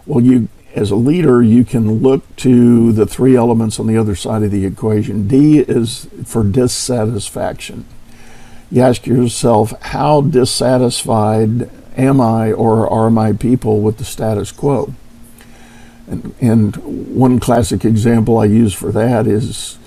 Well, 0.06 0.24
you 0.24 0.48
as 0.74 0.90
a 0.90 0.96
leader, 0.96 1.42
you 1.42 1.64
can 1.64 2.02
look 2.02 2.34
to 2.36 2.92
the 2.92 3.06
three 3.06 3.36
elements 3.36 3.78
on 3.78 3.86
the 3.86 3.96
other 3.96 4.14
side 4.14 4.42
of 4.42 4.50
the 4.50 4.64
equation. 4.66 5.28
D 5.28 5.60
is 5.60 6.08
for 6.24 6.42
dissatisfaction. 6.42 7.86
You 8.70 8.82
ask 8.82 9.06
yourself, 9.06 9.72
how 9.80 10.22
dissatisfied 10.22 11.70
am 11.96 12.20
I 12.20 12.52
or 12.52 12.88
are 12.88 13.10
my 13.10 13.32
people 13.32 13.80
with 13.80 13.98
the 13.98 14.04
status 14.04 14.52
quo? 14.52 14.94
And, 16.06 16.34
and 16.40 16.76
one 17.16 17.40
classic 17.40 17.84
example 17.84 18.38
I 18.38 18.44
use 18.44 18.74
for 18.74 18.92
that 18.92 19.26
is 19.26 19.78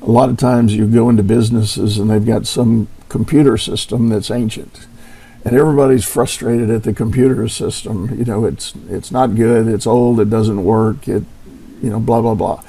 a 0.00 0.10
lot 0.10 0.30
of 0.30 0.38
times 0.38 0.74
you 0.74 0.86
go 0.86 1.10
into 1.10 1.22
businesses 1.22 1.98
and 1.98 2.08
they've 2.08 2.24
got 2.24 2.46
some 2.46 2.88
computer 3.08 3.58
system 3.58 4.08
that's 4.08 4.30
ancient 4.30 4.86
and 5.44 5.56
everybody's 5.56 6.04
frustrated 6.04 6.70
at 6.70 6.82
the 6.82 6.92
computer 6.92 7.48
system. 7.48 8.14
You 8.18 8.24
know, 8.24 8.44
it's 8.44 8.74
it's 8.88 9.10
not 9.10 9.36
good, 9.36 9.68
it's 9.68 9.86
old, 9.86 10.20
it 10.20 10.30
doesn't 10.30 10.64
work, 10.64 11.08
it 11.08 11.24
you 11.82 11.90
know, 11.90 12.00
blah 12.00 12.20
blah 12.20 12.34
blah. 12.34 12.62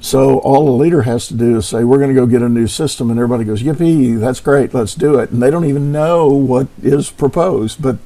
So 0.00 0.38
all 0.38 0.66
the 0.66 0.82
leader 0.82 1.02
has 1.02 1.26
to 1.28 1.34
do 1.34 1.56
is 1.56 1.66
say, 1.66 1.84
"We're 1.84 1.98
going 1.98 2.14
to 2.14 2.20
go 2.20 2.26
get 2.26 2.42
a 2.42 2.48
new 2.48 2.66
system," 2.66 3.10
and 3.10 3.18
everybody 3.18 3.44
goes, 3.44 3.62
"Yippee! 3.62 4.18
That's 4.20 4.40
great, 4.40 4.72
let's 4.72 4.94
do 4.94 5.18
it." 5.18 5.30
And 5.30 5.42
they 5.42 5.50
don't 5.50 5.64
even 5.64 5.90
know 5.90 6.28
what 6.28 6.68
is 6.82 7.10
proposed, 7.10 7.82
but 7.82 7.98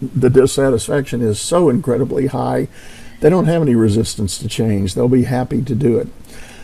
the 0.00 0.30
dissatisfaction 0.30 1.22
is 1.22 1.40
so 1.40 1.68
incredibly 1.68 2.26
high, 2.26 2.68
they 3.20 3.30
don't 3.30 3.46
have 3.46 3.62
any 3.62 3.74
resistance 3.74 4.38
to 4.38 4.48
change. 4.48 4.94
They'll 4.94 5.08
be 5.08 5.24
happy 5.24 5.62
to 5.62 5.74
do 5.74 5.98
it. 5.98 6.08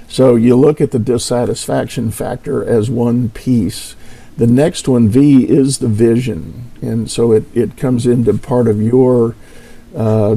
So 0.08 0.34
you 0.36 0.56
look 0.56 0.80
at 0.80 0.90
the 0.90 0.98
dissatisfaction 0.98 2.10
factor 2.10 2.64
as 2.64 2.90
one 2.90 3.30
piece 3.30 3.94
the 4.40 4.46
next 4.46 4.88
one, 4.88 5.10
V, 5.10 5.44
is 5.44 5.80
the 5.80 5.88
vision. 5.88 6.70
And 6.80 7.10
so 7.10 7.32
it, 7.32 7.44
it 7.54 7.76
comes 7.76 8.06
into 8.06 8.32
part 8.38 8.68
of 8.68 8.80
your 8.80 9.34
uh, 9.94 10.36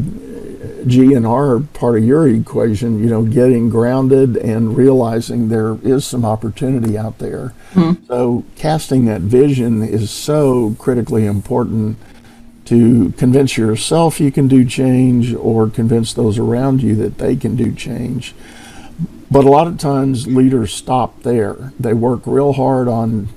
G 0.88 1.13
and 1.13 1.26
R 1.26 1.60
part 1.60 1.98
of 1.98 2.04
your 2.04 2.28
equation, 2.28 3.00
you 3.00 3.10
know, 3.10 3.24
getting 3.24 3.69
grounded 3.69 4.38
and 4.38 4.76
realizing 4.76 5.50
there 5.50 5.78
is 5.84 6.06
some 6.06 6.26
opportunity 6.26 6.98
out 6.98 7.19
there. 7.19 7.54
Mm-hmm. 7.74 8.06
So 8.06 8.43
casting 8.56 9.06
that 9.06 9.22
vision 9.22 9.84
is 9.84 10.12
so 10.12 10.76
critically 10.80 11.26
important 11.26 11.98
to 12.65 13.12
convince 13.17 13.58
yourself 13.58 14.19
you 14.19 14.32
can 14.32 14.48
do 14.48 14.63
change 14.65 15.34
or 15.34 15.69
convince 15.69 16.13
those 16.13 16.38
around 16.38 16.82
you 16.82 16.96
that 16.96 17.17
they 17.17 17.36
can 17.36 17.56
do 17.56 17.74
change. 17.74 18.34
But 19.30 19.46
a 19.46 19.50
lot 19.50 19.67
of 19.67 19.78
times 19.78 20.28
leaders 20.28 20.74
stop 20.74 21.24
there. 21.24 21.74
They 21.80 21.93
work 21.93 22.22
real 22.26 22.54
hard 22.54 22.88
on 22.88 23.30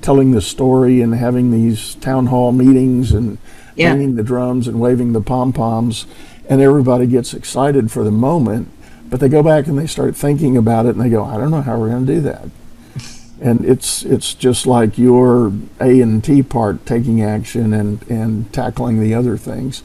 telling 0.00 0.30
the 0.30 0.40
story 0.40 1.00
and 1.00 1.14
having 1.14 1.50
these 1.50 1.94
town 1.96 2.26
hall 2.26 2.52
meetings 2.52 3.12
and 3.12 3.36
yeah. 3.74 3.92
banging 3.92 4.16
the 4.16 4.22
drums 4.22 4.66
and 4.68 4.80
waving 4.80 5.12
the 5.12 5.20
pom 5.20 5.52
poms, 5.52 6.06
and 6.50 6.60
everybody 6.60 7.06
gets 7.06 7.32
excited 7.32 7.90
for 7.90 8.02
the 8.02 8.10
moment. 8.10 8.68
But 9.08 9.20
they 9.20 9.28
go 9.28 9.42
back 9.42 9.68
and 9.68 9.78
they 9.78 9.86
start 9.86 10.16
thinking 10.16 10.56
about 10.56 10.84
it, 10.84 10.90
and 10.90 11.00
they 11.00 11.08
go, 11.08 11.24
"I 11.24 11.38
don't 11.38 11.50
know 11.50 11.62
how 11.62 11.78
we're 11.78 11.88
going 11.88 12.06
to 12.06 12.14
do 12.14 12.20
that." 12.22 12.48
and 13.40 13.64
it's 13.64 14.02
it's 14.02 14.34
just 14.34 14.66
like 14.66 14.98
your 14.98 15.52
A 15.80 16.00
and 16.00 16.22
T 16.22 16.42
part, 16.42 16.84
taking 16.84 17.22
action 17.22 17.72
and 17.72 18.02
and 18.10 18.52
tackling 18.52 19.00
the 19.00 19.14
other 19.14 19.38
things. 19.38 19.82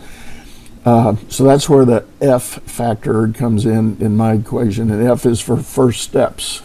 Uh, 0.83 1.15
so 1.29 1.43
that's 1.43 1.69
where 1.69 1.85
the 1.85 2.05
F 2.19 2.61
factor 2.63 3.27
comes 3.29 3.65
in 3.65 3.97
in 3.99 4.17
my 4.17 4.33
equation, 4.33 4.91
and 4.91 5.07
F 5.07 5.25
is 5.25 5.39
for 5.39 5.57
first 5.57 6.01
steps. 6.01 6.61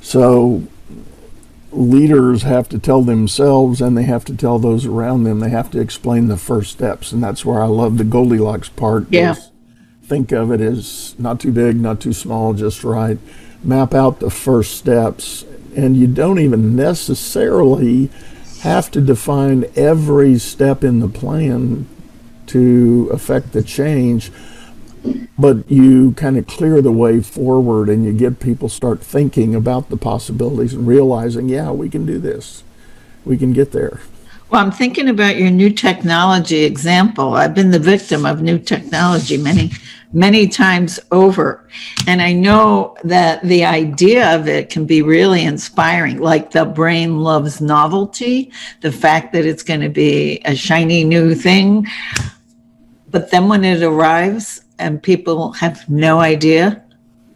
So 0.00 0.64
leaders 1.72 2.42
have 2.42 2.68
to 2.68 2.78
tell 2.78 3.02
themselves 3.02 3.80
and 3.80 3.96
they 3.96 4.04
have 4.04 4.24
to 4.26 4.36
tell 4.36 4.58
those 4.58 4.86
around 4.86 5.24
them. 5.24 5.40
They 5.40 5.50
have 5.50 5.70
to 5.72 5.80
explain 5.80 6.28
the 6.28 6.36
first 6.36 6.72
steps, 6.72 7.12
and 7.12 7.22
that's 7.22 7.44
where 7.44 7.62
I 7.62 7.66
love 7.66 7.98
the 7.98 8.04
Goldilocks 8.04 8.68
part. 8.68 9.06
Yeah. 9.10 9.34
Think 10.02 10.32
of 10.32 10.52
it 10.52 10.60
as 10.60 11.14
not 11.18 11.40
too 11.40 11.52
big, 11.52 11.80
not 11.80 12.00
too 12.00 12.12
small, 12.12 12.52
just 12.52 12.84
right 12.84 13.18
map 13.64 13.94
out 13.94 14.20
the 14.20 14.30
first 14.30 14.76
steps. 14.76 15.44
And 15.76 15.96
you 15.96 16.06
don't 16.06 16.38
even 16.38 16.76
necessarily 16.76 18.10
have 18.60 18.90
to 18.90 19.00
define 19.00 19.64
every 19.74 20.38
step 20.38 20.84
in 20.84 21.00
the 21.00 21.08
plan 21.08 21.88
to 22.48 23.08
affect 23.12 23.52
the 23.52 23.62
change, 23.62 24.30
but 25.38 25.70
you 25.70 26.12
kind 26.12 26.36
of 26.36 26.46
clear 26.46 26.80
the 26.80 26.92
way 26.92 27.20
forward 27.20 27.88
and 27.88 28.04
you 28.04 28.12
get 28.12 28.40
people 28.40 28.68
start 28.68 29.00
thinking 29.00 29.54
about 29.54 29.88
the 29.88 29.96
possibilities 29.96 30.74
and 30.74 30.86
realizing, 30.86 31.48
yeah, 31.48 31.70
we 31.70 31.88
can 31.88 32.06
do 32.06 32.18
this. 32.18 32.62
We 33.24 33.36
can 33.36 33.52
get 33.52 33.72
there. 33.72 34.00
Well, 34.50 34.60
I'm 34.60 34.70
thinking 34.70 35.08
about 35.08 35.36
your 35.36 35.50
new 35.50 35.70
technology 35.70 36.64
example. 36.64 37.34
I've 37.34 37.54
been 37.54 37.70
the 37.70 37.78
victim 37.78 38.26
of 38.26 38.42
new 38.42 38.58
technology 38.58 39.38
many 39.38 39.70
many 40.12 40.46
times 40.46 41.00
over. 41.10 41.66
And 42.06 42.20
I 42.20 42.32
know 42.32 42.96
that 43.04 43.42
the 43.42 43.64
idea 43.64 44.34
of 44.34 44.48
it 44.48 44.70
can 44.70 44.84
be 44.84 45.02
really 45.02 45.42
inspiring, 45.44 46.18
like 46.18 46.50
the 46.50 46.64
brain 46.64 47.20
loves 47.20 47.60
novelty, 47.60 48.52
the 48.80 48.92
fact 48.92 49.32
that 49.32 49.46
it's 49.46 49.62
going 49.62 49.80
to 49.80 49.88
be 49.88 50.40
a 50.44 50.54
shiny 50.54 51.04
new 51.04 51.34
thing. 51.34 51.86
But 53.10 53.30
then 53.30 53.48
when 53.48 53.64
it 53.64 53.82
arrives 53.82 54.61
and 54.82 55.02
people 55.02 55.52
have 55.52 55.88
no 55.88 56.20
idea 56.20 56.82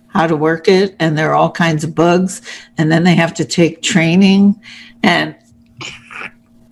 how 0.08 0.26
to 0.26 0.36
work 0.36 0.68
it, 0.68 0.96
and 0.98 1.16
there 1.16 1.30
are 1.30 1.34
all 1.34 1.50
kinds 1.50 1.84
of 1.84 1.94
bugs, 1.94 2.42
and 2.78 2.90
then 2.90 3.04
they 3.04 3.14
have 3.14 3.34
to 3.34 3.44
take 3.44 3.82
training 3.82 4.60
and 5.02 5.36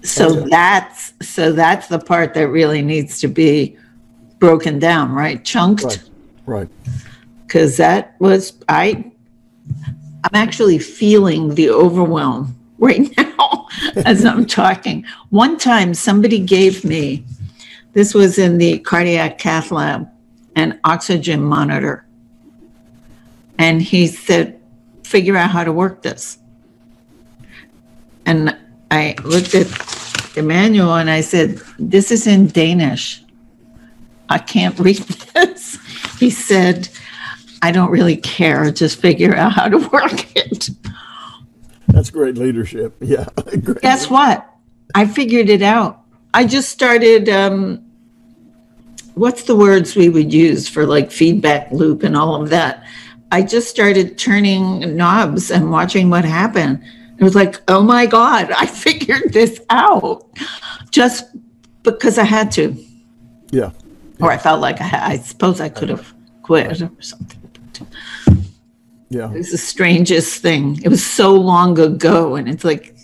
so 0.02 0.32
that's 0.50 1.14
so 1.22 1.52
that's 1.52 1.88
the 1.88 1.98
part 1.98 2.34
that 2.34 2.48
really 2.48 2.82
needs 2.82 3.20
to 3.20 3.28
be 3.28 3.76
broken 4.38 4.78
down, 4.78 5.12
right? 5.12 5.42
Chunked. 5.44 6.10
Right. 6.44 6.68
Because 7.46 7.78
that 7.78 8.14
was 8.20 8.52
I. 8.68 9.10
I'm 10.24 10.34
actually 10.34 10.78
feeling 10.78 11.54
the 11.54 11.70
overwhelm 11.70 12.58
right 12.78 13.14
now 13.16 13.68
as 14.04 14.24
I'm 14.24 14.46
talking. 14.46 15.04
One 15.30 15.58
time, 15.58 15.94
somebody 15.94 16.38
gave 16.38 16.84
me. 16.84 17.24
This 17.92 18.12
was 18.12 18.38
in 18.38 18.58
the 18.58 18.80
cardiac 18.80 19.38
cath 19.38 19.70
lab, 19.70 20.10
an 20.56 20.80
oxygen 20.84 21.42
monitor, 21.42 22.06
and 23.58 23.82
he 23.82 24.06
said, 24.06 24.60
"Figure 25.04 25.36
out 25.36 25.50
how 25.50 25.64
to 25.64 25.72
work 25.72 26.02
this." 26.02 26.38
And 28.26 28.56
I 28.90 29.14
looked 29.24 29.54
at 29.54 29.66
the 30.34 30.42
manual 30.42 30.94
and 30.94 31.10
I 31.10 31.20
said, 31.20 31.60
This 31.78 32.10
is 32.10 32.26
in 32.26 32.48
Danish. 32.48 33.22
I 34.28 34.38
can't 34.38 34.78
read 34.78 34.96
this. 35.34 35.78
He 36.18 36.30
said, 36.30 36.88
I 37.62 37.72
don't 37.72 37.90
really 37.90 38.16
care. 38.16 38.70
Just 38.70 39.00
figure 39.00 39.34
out 39.34 39.52
how 39.52 39.68
to 39.68 39.78
work 39.78 40.36
it. 40.36 40.70
That's 41.88 42.10
great 42.10 42.36
leadership. 42.36 42.96
Yeah. 43.00 43.26
Great 43.62 43.80
Guess 43.80 44.10
what? 44.10 44.48
I 44.94 45.06
figured 45.06 45.48
it 45.48 45.62
out. 45.62 46.02
I 46.32 46.44
just 46.44 46.70
started. 46.70 47.28
Um, 47.28 47.83
what's 49.14 49.44
the 49.44 49.56
words 49.56 49.96
we 49.96 50.08
would 50.08 50.32
use 50.32 50.68
for 50.68 50.86
like 50.86 51.10
feedback 51.10 51.70
loop 51.72 52.02
and 52.02 52.16
all 52.16 52.40
of 52.40 52.50
that? 52.50 52.84
I 53.32 53.42
just 53.42 53.68
started 53.68 54.18
turning 54.18 54.96
knobs 54.96 55.50
and 55.50 55.70
watching 55.70 56.10
what 56.10 56.24
happened. 56.24 56.82
It 57.18 57.24
was 57.24 57.34
like, 57.34 57.60
oh 57.68 57.82
my 57.82 58.06
God, 58.06 58.50
I 58.56 58.66
figured 58.66 59.32
this 59.32 59.60
out 59.70 60.26
just 60.90 61.24
because 61.82 62.18
I 62.18 62.24
had 62.24 62.50
to. 62.52 62.76
Yeah 63.50 63.70
or 64.20 64.30
I 64.30 64.38
felt 64.38 64.60
like 64.60 64.80
I, 64.80 64.84
had, 64.84 65.02
I 65.02 65.16
suppose 65.18 65.60
I 65.60 65.68
could 65.68 65.88
have 65.88 66.14
quit 66.42 66.80
or 66.80 67.02
something. 67.02 67.40
Yeah, 69.10 69.30
it 69.30 69.38
was 69.38 69.50
the 69.52 69.58
strangest 69.58 70.42
thing. 70.42 70.80
It 70.82 70.88
was 70.88 71.04
so 71.04 71.34
long 71.34 71.78
ago, 71.78 72.34
and 72.34 72.48
it's 72.48 72.64
like, 72.64 72.96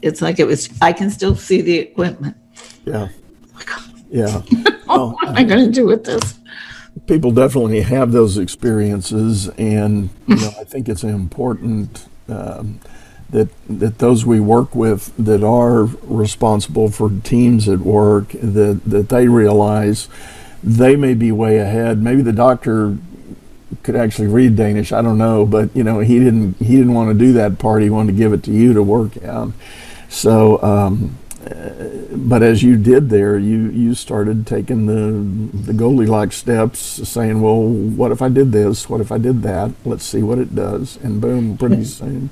it's 0.00 0.22
like 0.22 0.38
it 0.38 0.46
was. 0.46 0.70
I 0.80 0.92
can 0.92 1.10
still 1.10 1.34
see 1.34 1.60
the 1.60 1.76
equipment. 1.78 2.36
Yeah, 2.84 3.08
yeah. 4.14 4.42
well, 4.86 5.10
what 5.20 5.28
am 5.28 5.36
I 5.36 5.42
going 5.42 5.64
to 5.66 5.72
do 5.72 5.86
with 5.86 6.04
this? 6.04 6.38
People 7.06 7.32
definitely 7.32 7.80
have 7.80 8.12
those 8.12 8.38
experiences, 8.38 9.48
and 9.58 10.10
you 10.28 10.36
know, 10.36 10.52
I 10.60 10.64
think 10.64 10.88
it's 10.88 11.02
important. 11.02 12.06
Um, 12.28 12.80
that 13.30 13.48
that 13.68 13.98
those 13.98 14.24
we 14.24 14.38
work 14.38 14.76
with 14.76 15.12
that 15.16 15.42
are 15.42 15.84
responsible 16.04 16.88
for 16.88 17.10
teams 17.24 17.68
at 17.68 17.80
work 17.80 18.28
that 18.28 18.80
that 18.86 19.08
they 19.08 19.26
realize 19.26 20.08
they 20.62 20.94
may 20.94 21.14
be 21.14 21.32
way 21.32 21.58
ahead. 21.58 22.00
Maybe 22.00 22.22
the 22.22 22.32
doctor 22.32 22.96
could 23.82 23.96
actually 23.96 24.28
read 24.28 24.54
Danish. 24.54 24.92
I 24.92 25.02
don't 25.02 25.18
know, 25.18 25.44
but 25.44 25.74
you 25.74 25.82
know 25.82 25.98
he 25.98 26.20
didn't 26.20 26.58
he 26.58 26.76
didn't 26.76 26.94
want 26.94 27.10
to 27.10 27.18
do 27.18 27.32
that 27.32 27.58
part. 27.58 27.82
He 27.82 27.90
wanted 27.90 28.12
to 28.12 28.18
give 28.18 28.32
it 28.32 28.44
to 28.44 28.52
you 28.52 28.72
to 28.72 28.82
work 28.84 29.22
out. 29.24 29.52
So, 30.08 30.62
um, 30.62 31.18
but 32.10 32.42
as 32.42 32.62
you 32.62 32.76
did 32.76 33.10
there, 33.10 33.38
you 33.38 33.70
you 33.70 33.94
started 33.94 34.46
taking 34.46 34.86
the 34.86 35.62
the 35.66 35.72
Goldilocks 35.72 36.36
steps, 36.36 36.78
saying, 36.78 37.40
"Well, 37.40 37.62
what 37.62 38.12
if 38.12 38.22
I 38.22 38.28
did 38.28 38.52
this? 38.52 38.88
What 38.88 39.00
if 39.00 39.12
I 39.12 39.18
did 39.18 39.42
that? 39.42 39.72
Let's 39.84 40.04
see 40.04 40.22
what 40.22 40.38
it 40.38 40.54
does." 40.54 40.98
And 41.02 41.20
boom, 41.20 41.56
pretty 41.56 41.84
soon 41.84 42.30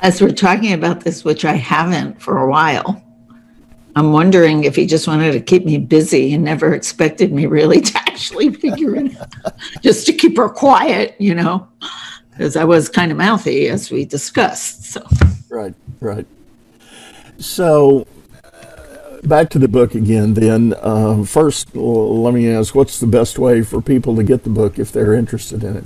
as 0.00 0.20
we're 0.20 0.30
talking 0.30 0.72
about 0.72 1.00
this, 1.00 1.24
which 1.24 1.44
I 1.44 1.54
haven't 1.54 2.20
for 2.20 2.38
a 2.38 2.48
while, 2.48 3.02
I'm 3.94 4.12
wondering 4.12 4.64
if 4.64 4.76
he 4.76 4.86
just 4.86 5.08
wanted 5.08 5.32
to 5.32 5.40
keep 5.40 5.64
me 5.64 5.78
busy 5.78 6.34
and 6.34 6.44
never 6.44 6.74
expected 6.74 7.32
me 7.32 7.46
really 7.46 7.80
to 7.80 7.98
actually 7.98 8.52
figure 8.52 8.94
it 8.96 9.18
out, 9.18 9.32
just 9.82 10.06
to 10.06 10.12
keep 10.12 10.36
her 10.36 10.48
quiet, 10.48 11.16
you 11.18 11.34
know, 11.34 11.66
because 12.30 12.56
I 12.56 12.64
was 12.64 12.88
kind 12.88 13.10
of 13.10 13.18
mouthy 13.18 13.68
as 13.68 13.90
we 13.90 14.04
discussed. 14.04 14.84
So, 14.84 15.06
right, 15.48 15.74
right. 16.00 16.26
So, 17.38 18.06
back 19.22 19.50
to 19.50 19.58
the 19.58 19.68
book 19.68 19.94
again. 19.94 20.34
Then, 20.34 20.74
uh, 20.80 21.24
first, 21.24 21.74
let 21.74 22.34
me 22.34 22.50
ask, 22.50 22.74
what's 22.74 23.00
the 23.00 23.06
best 23.06 23.38
way 23.38 23.62
for 23.62 23.80
people 23.80 24.16
to 24.16 24.22
get 24.22 24.44
the 24.44 24.50
book 24.50 24.78
if 24.78 24.92
they're 24.92 25.14
interested 25.14 25.64
in 25.64 25.76
it? 25.76 25.84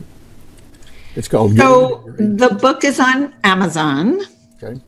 It's 1.17 1.29
called. 1.29 1.57
So 1.57 2.05
the 2.19 2.57
book 2.61 2.85
is 2.85 3.01
on 3.01 3.35
Amazon. 3.43 4.21
Okay. 4.63 4.81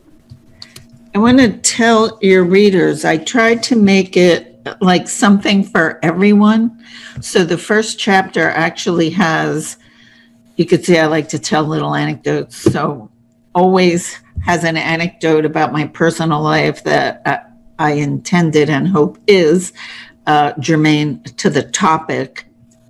I 1.14 1.18
want 1.18 1.38
to 1.38 1.52
tell 1.58 2.18
your 2.22 2.44
readers, 2.44 3.04
I 3.04 3.18
tried 3.18 3.62
to 3.64 3.76
make 3.76 4.16
it 4.16 4.48
like 4.80 5.08
something 5.08 5.64
for 5.64 5.98
everyone. 6.02 6.84
So 7.20 7.44
the 7.44 7.58
first 7.58 7.98
chapter 7.98 8.48
actually 8.48 9.10
has, 9.10 9.76
you 10.56 10.64
could 10.64 10.84
say 10.84 11.00
I 11.00 11.06
like 11.06 11.28
to 11.30 11.38
tell 11.38 11.64
little 11.64 11.94
anecdotes. 11.94 12.56
So 12.56 13.10
always 13.54 14.18
has 14.44 14.64
an 14.64 14.76
anecdote 14.76 15.44
about 15.44 15.72
my 15.72 15.86
personal 15.86 16.40
life 16.40 16.84
that 16.84 17.52
I 17.78 17.92
intended 17.92 18.68
and 18.70 18.88
hope 18.88 19.18
is 19.26 19.72
uh, 20.26 20.52
germane 20.60 21.22
to 21.22 21.50
the 21.50 21.62
topic 21.62 22.46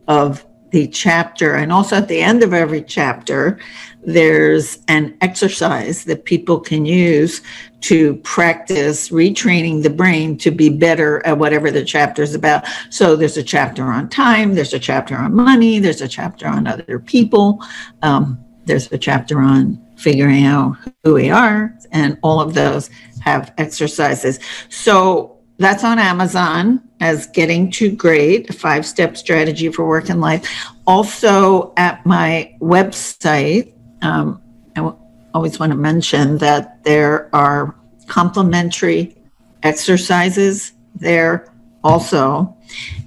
of 0.09 0.45
the 0.71 0.89
chapter. 0.89 1.55
And 1.55 1.71
also 1.71 1.97
at 1.97 2.09
the 2.09 2.21
end 2.21 2.43
of 2.43 2.55
every 2.55 2.83
chapter, 2.83 3.59
there's 4.03 4.79
an 4.89 5.17
exercise 5.21 6.05
that 6.05 6.25
people 6.25 6.59
can 6.59 6.87
use 6.87 7.43
to 7.83 8.17
practice 8.17 9.11
retraining 9.11 9.83
the 9.83 9.91
brain 9.91 10.37
to 10.39 10.51
be 10.51 10.71
better 10.71 11.25
at 11.27 11.39
whatever 11.39 11.71
the 11.71 11.85
chapter 11.85 12.23
is 12.23 12.35
about. 12.35 12.65
So 12.91 13.17
there's 13.17 13.37
a 13.37 13.43
chapter 13.43 13.85
on 13.85 14.09
time, 14.09 14.55
there's 14.55 14.73
a 14.73 14.79
chapter 14.79 15.17
on 15.17 15.35
money, 15.35 15.79
there's 15.79 16.01
a 16.01 16.09
chapter 16.09 16.47
on 16.47 16.67
other 16.67 16.99
people, 16.99 17.63
um, 18.03 18.43
there's 18.65 18.91
a 18.93 18.99
chapter 18.99 19.41
on 19.41 19.81
figuring 19.97 20.45
out 20.45 20.77
who 21.05 21.15
we 21.15 21.31
are, 21.31 21.75
and 21.91 22.19
all 22.23 22.41
of 22.41 22.55
those 22.55 22.91
have 23.21 23.53
exercises. 23.59 24.41
So 24.69 25.39
that's 25.59 25.85
on 25.85 25.99
Amazon 25.99 26.83
as 27.01 27.27
Getting 27.29 27.71
to 27.73 27.91
Great, 27.91 28.51
a 28.51 28.53
five 28.53 28.85
step 28.87 29.17
strategy 29.17 29.69
for 29.71 29.87
work 29.87 30.09
and 30.09 30.21
life. 30.21 30.49
Also, 30.87 31.73
at 31.77 32.05
my 32.07 32.55
website, 32.61 33.73
um, 34.03 34.41
I 34.77 34.81
w- 34.81 34.97
always 35.35 35.59
want 35.59 35.73
to 35.73 35.79
mention 35.79 36.39
that 36.39 36.83
there 36.85 37.35
are 37.35 37.77
complimentary 38.07 39.17
exercises 39.63 40.73
there 40.95 41.53
also. 41.85 42.57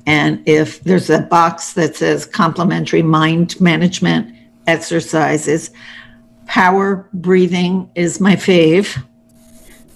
And 0.05 0.47
if 0.47 0.83
there's 0.83 1.09
a 1.09 1.21
box 1.21 1.73
that 1.73 1.95
says 1.95 2.25
complimentary 2.25 3.01
mind 3.01 3.59
management 3.59 4.34
exercises, 4.67 5.71
power 6.45 7.09
breathing 7.13 7.89
is 7.95 8.19
my 8.19 8.35
fave 8.35 9.01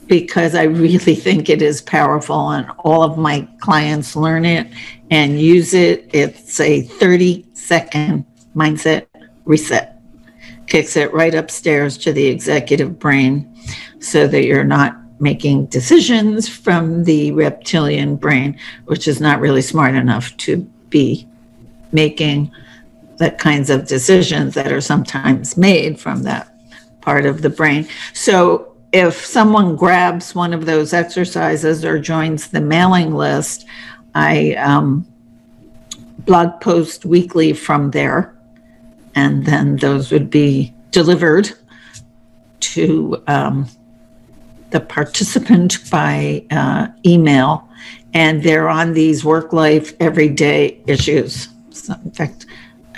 because 0.07 0.55
I 0.55 0.63
really 0.63 1.15
think 1.15 1.49
it 1.49 1.61
is 1.61 1.81
powerful 1.81 2.49
and 2.49 2.69
all 2.79 3.03
of 3.03 3.17
my 3.17 3.47
clients 3.59 4.15
learn 4.15 4.45
it 4.45 4.67
and 5.09 5.39
use 5.39 5.73
it. 5.73 6.09
It's 6.13 6.59
a 6.59 6.81
30 6.81 7.45
second 7.53 8.25
mindset 8.55 9.07
reset, 9.45 10.01
kicks 10.67 10.97
it 10.97 11.13
right 11.13 11.33
upstairs 11.33 11.97
to 11.99 12.11
the 12.11 12.27
executive 12.27 12.99
brain 12.99 13.55
so 13.99 14.27
that 14.27 14.45
you're 14.45 14.63
not 14.63 14.97
making 15.21 15.65
decisions 15.65 16.47
from 16.47 17.03
the 17.03 17.31
reptilian 17.33 18.15
brain, 18.15 18.57
which 18.85 19.07
is 19.07 19.19
not 19.19 19.39
really 19.39 19.61
smart 19.61 19.95
enough 19.95 20.35
to 20.37 20.57
be 20.89 21.27
making 21.91 22.51
the 23.19 23.31
kinds 23.31 23.69
of 23.69 23.85
decisions 23.85 24.53
that 24.55 24.71
are 24.71 24.81
sometimes 24.81 25.57
made 25.57 25.99
from 25.99 26.23
that 26.23 26.51
part 27.01 27.25
of 27.25 27.41
the 27.41 27.49
brain. 27.49 27.87
So 28.13 28.75
if 28.91 29.25
someone 29.25 29.75
grabs 29.75 30.33
one 30.33 30.53
of 30.53 30.65
those 30.65 30.93
exercises 30.93 31.85
or 31.85 31.99
joins 31.99 32.47
the 32.47 32.61
mailing 32.61 33.13
list, 33.13 33.65
I 34.15 34.53
um, 34.53 35.05
blog 36.19 36.59
post 36.61 37.05
weekly 37.05 37.53
from 37.53 37.91
there, 37.91 38.35
and 39.15 39.45
then 39.45 39.75
those 39.75 40.11
would 40.11 40.29
be 40.29 40.73
delivered 40.91 41.51
to 42.59 43.21
um, 43.27 43.67
the 44.71 44.79
participant 44.79 45.89
by 45.91 46.45
uh, 46.51 46.87
email, 47.05 47.67
and 48.13 48.43
they're 48.43 48.69
on 48.69 48.93
these 48.93 49.25
work 49.25 49.53
life 49.53 49.93
everyday 49.99 50.81
issues. 50.87 51.49
So 51.71 51.95
in 52.05 52.11
fact, 52.11 52.45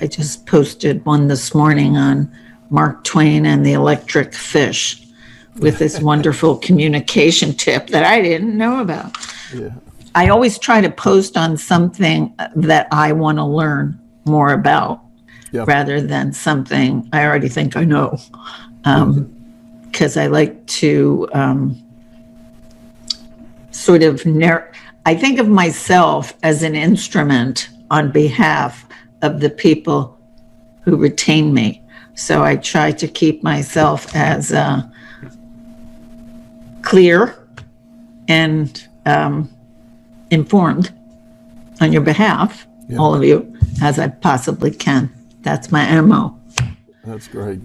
I 0.01 0.07
just 0.07 0.47
posted 0.47 1.05
one 1.05 1.27
this 1.27 1.53
morning 1.53 1.95
on 1.95 2.29
Mark 2.71 3.03
Twain 3.03 3.45
and 3.45 3.63
the 3.63 3.73
electric 3.73 4.33
fish 4.33 5.05
with 5.57 5.77
this 5.77 5.99
wonderful 6.01 6.57
communication 6.57 7.53
tip 7.53 7.87
that 7.87 8.03
I 8.03 8.19
didn't 8.21 8.57
know 8.57 8.81
about. 8.81 9.15
Yeah. 9.53 9.69
I 10.15 10.29
always 10.29 10.57
try 10.57 10.81
to 10.81 10.89
post 10.89 11.37
on 11.37 11.55
something 11.55 12.33
that 12.55 12.87
I 12.91 13.11
want 13.13 13.37
to 13.37 13.45
learn 13.45 13.99
more 14.25 14.53
about 14.53 15.01
yep. 15.51 15.67
rather 15.67 16.01
than 16.01 16.33
something 16.33 17.07
I 17.13 17.23
already 17.23 17.47
think 17.47 17.77
I 17.77 17.83
know. 17.83 18.17
Um, 18.83 19.37
because 19.85 20.15
I 20.15 20.27
like 20.27 20.65
to 20.67 21.27
um, 21.33 21.81
sort 23.71 24.03
of 24.03 24.25
narr- 24.25 24.71
I 25.05 25.15
think 25.15 25.37
of 25.37 25.49
myself 25.49 26.33
as 26.43 26.63
an 26.63 26.75
instrument 26.75 27.69
on 27.91 28.09
behalf 28.09 28.85
of 29.21 29.39
the 29.39 29.49
people 29.49 30.17
who 30.83 30.97
retain 30.97 31.53
me. 31.53 31.81
So 32.15 32.43
I 32.43 32.55
try 32.55 32.91
to 32.91 33.07
keep 33.07 33.43
myself 33.43 34.15
as 34.15 34.51
uh, 34.51 34.83
clear 36.81 37.47
and 38.27 38.87
um, 39.05 39.49
informed 40.29 40.93
on 41.79 41.91
your 41.91 42.01
behalf, 42.01 42.67
yeah. 42.87 42.97
all 42.97 43.15
of 43.15 43.23
you, 43.23 43.57
as 43.81 43.97
I 43.99 44.07
possibly 44.07 44.71
can. 44.71 45.09
That's 45.41 45.71
my 45.71 45.99
MO. 46.01 46.39
That's 47.03 47.27
great. 47.27 47.59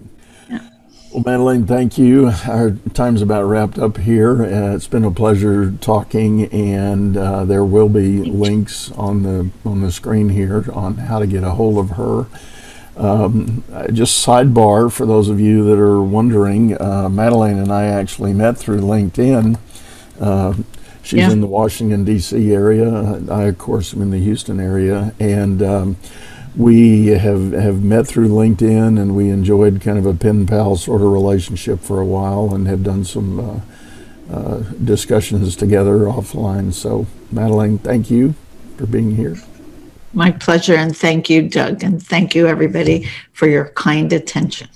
Well, 1.17 1.23
Madelaine, 1.23 1.67
thank 1.67 1.97
you. 1.97 2.31
Our 2.45 2.77
time's 2.93 3.23
about 3.23 3.45
wrapped 3.45 3.79
up 3.79 3.97
here. 3.97 4.43
Uh, 4.43 4.75
it's 4.75 4.85
been 4.85 5.03
a 5.03 5.09
pleasure 5.09 5.71
talking, 5.81 6.45
and 6.53 7.17
uh, 7.17 7.43
there 7.43 7.65
will 7.65 7.89
be 7.89 8.21
links 8.21 8.91
on 8.91 9.23
the 9.23 9.49
on 9.67 9.81
the 9.81 9.91
screen 9.91 10.29
here 10.29 10.65
on 10.71 10.97
how 10.97 11.17
to 11.17 11.25
get 11.25 11.43
a 11.43 11.49
hold 11.49 11.79
of 11.79 11.97
her. 11.97 12.27
Um, 12.97 13.63
just 13.91 14.23
sidebar 14.23 14.91
for 14.91 15.07
those 15.07 15.27
of 15.27 15.39
you 15.39 15.63
that 15.65 15.79
are 15.79 16.03
wondering, 16.03 16.75
uh, 16.75 17.09
Madelaine 17.09 17.63
and 17.63 17.71
I 17.71 17.85
actually 17.85 18.35
met 18.35 18.55
through 18.55 18.81
LinkedIn. 18.81 19.57
Uh, 20.21 20.53
she's 21.01 21.21
yeah. 21.21 21.31
in 21.31 21.41
the 21.41 21.47
Washington 21.47 22.03
D.C. 22.03 22.53
area. 22.53 23.23
I, 23.31 23.45
of 23.45 23.57
course, 23.57 23.91
am 23.91 24.03
in 24.03 24.11
the 24.11 24.19
Houston 24.19 24.59
area, 24.59 25.15
and 25.19 25.63
um, 25.63 25.97
we 26.57 27.07
have, 27.07 27.51
have 27.51 27.83
met 27.83 28.07
through 28.07 28.29
LinkedIn 28.29 28.99
and 28.99 29.15
we 29.15 29.29
enjoyed 29.29 29.79
kind 29.79 29.99
of 29.99 30.07
a 30.07 30.13
pen 30.13 30.47
pal 30.47 30.75
sort 30.75 31.01
of 31.01 31.11
relationship 31.11 31.79
for 31.79 31.99
a 31.99 32.05
while 32.05 32.53
and 32.53 32.67
have 32.67 32.83
done 32.83 33.05
some 33.05 33.39
uh, 33.39 33.59
uh, 34.33 34.57
discussions 34.83 35.55
together 35.55 35.99
offline. 35.99 36.73
So, 36.73 37.05
Madelaine, 37.31 37.79
thank 37.79 38.09
you 38.09 38.33
for 38.75 38.87
being 38.87 39.15
here. 39.15 39.37
My 40.13 40.31
pleasure. 40.31 40.75
And 40.75 40.97
thank 40.97 41.29
you, 41.29 41.47
Doug. 41.47 41.83
And 41.83 42.03
thank 42.03 42.33
you, 42.33 42.47
everybody, 42.47 43.07
for 43.33 43.47
your 43.47 43.69
kind 43.69 44.11
attention. 44.11 44.67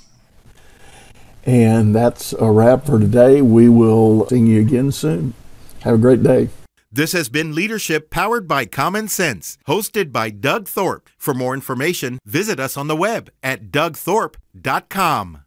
And 1.45 1.95
that's 1.95 2.33
a 2.33 2.51
wrap 2.51 2.85
for 2.85 2.99
today. 2.99 3.41
We 3.41 3.67
will 3.67 4.27
see 4.27 4.39
you 4.39 4.61
again 4.61 4.91
soon. 4.91 5.33
Have 5.79 5.95
a 5.95 5.97
great 5.97 6.21
day. 6.21 6.49
This 6.93 7.13
has 7.13 7.29
been 7.29 7.55
Leadership 7.55 8.09
Powered 8.09 8.49
by 8.49 8.65
Common 8.65 9.07
Sense, 9.07 9.57
hosted 9.65 10.11
by 10.11 10.29
Doug 10.29 10.67
Thorpe. 10.67 11.09
For 11.17 11.33
more 11.33 11.53
information, 11.53 12.19
visit 12.25 12.59
us 12.59 12.75
on 12.75 12.87
the 12.87 12.97
web 12.97 13.29
at 13.41 13.71
dougthorpe.com. 13.71 15.37